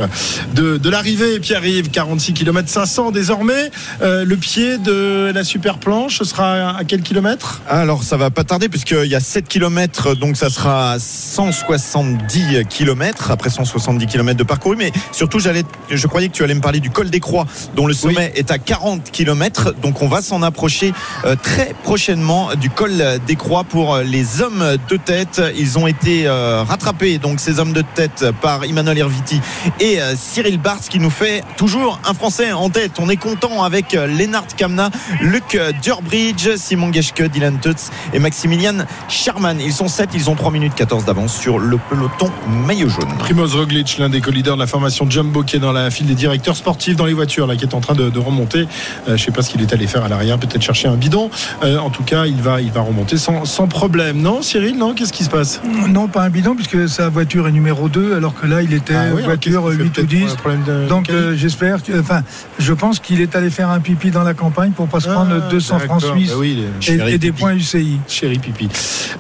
[0.55, 1.41] de, de l'arrivée.
[1.41, 3.71] Pierre-Yves, 46 km 500 désormais.
[4.03, 7.61] Euh, le pied de la super planche sera à quel kilomètre?
[7.69, 13.31] Alors ça va pas tarder puisqu'il y a 7 km donc ça sera 170 km
[13.31, 16.81] après 170 km de parcouru mais surtout j'allais je croyais que tu allais me parler
[16.81, 20.43] du col des Croix dont le sommet est à 40 km donc on va s'en
[20.43, 20.93] approcher
[21.25, 25.43] euh, très prochainement du col des Croix pour euh, les hommes de tête.
[25.59, 29.41] Ils ont été euh, rattrapés donc ces hommes de tête par Emmanuel Herviti
[29.81, 32.93] et Cyril Barthes qui nous fait toujours un français en tête.
[33.01, 34.91] On est content avec Lennart Kamna
[35.21, 40.53] Luc Durbridge Simon Geschke Dylan Tutz et Maximilian Sherman ils sont 7 ils ont 3
[40.53, 43.19] minutes 14 d'avance sur le peloton maillot jaune.
[43.19, 46.15] Primoz Roglic, l'un des co-leaders de la formation Jumbo qui est dans la file des
[46.15, 48.60] directeurs sportifs dans les voitures, là, qui est en train de remonter.
[49.09, 51.31] Euh, je sais pas ce qu'il est allé faire à l'arrière, peut-être chercher un bidon.
[51.63, 54.21] Euh, en tout cas, il va, il va remonter sans, sans problème.
[54.21, 55.61] Non, Cyril, non Qu'est-ce qui se passe?
[55.89, 58.95] Non, pas un bidon, puisque sa voiture est numéro 2, alors que là, il était
[58.95, 60.21] Ah oui, voiture qu'est-ce qu'il fait 8 ou Peut-être 10.
[60.21, 62.23] pour un problème de- Donc de euh, j'espère enfin,
[62.59, 65.43] je pense qu'il est allé faire un pipi dans la campagne pour pas se prendre
[65.47, 67.99] Ah, 200 francs suisses Bah oui, et, des points UCI.
[68.09, 68.69] Chéri Pipi.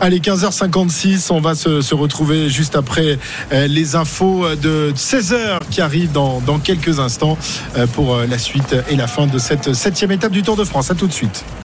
[0.00, 3.18] Allez, 15h56, on va se, se retrouver juste après
[3.52, 7.36] euh, les infos de 16h qui arrivent dans, dans quelques instants
[7.76, 10.90] euh, pour la suite et la fin de cette septième étape du Tour de France.
[10.90, 11.44] À tout de suite.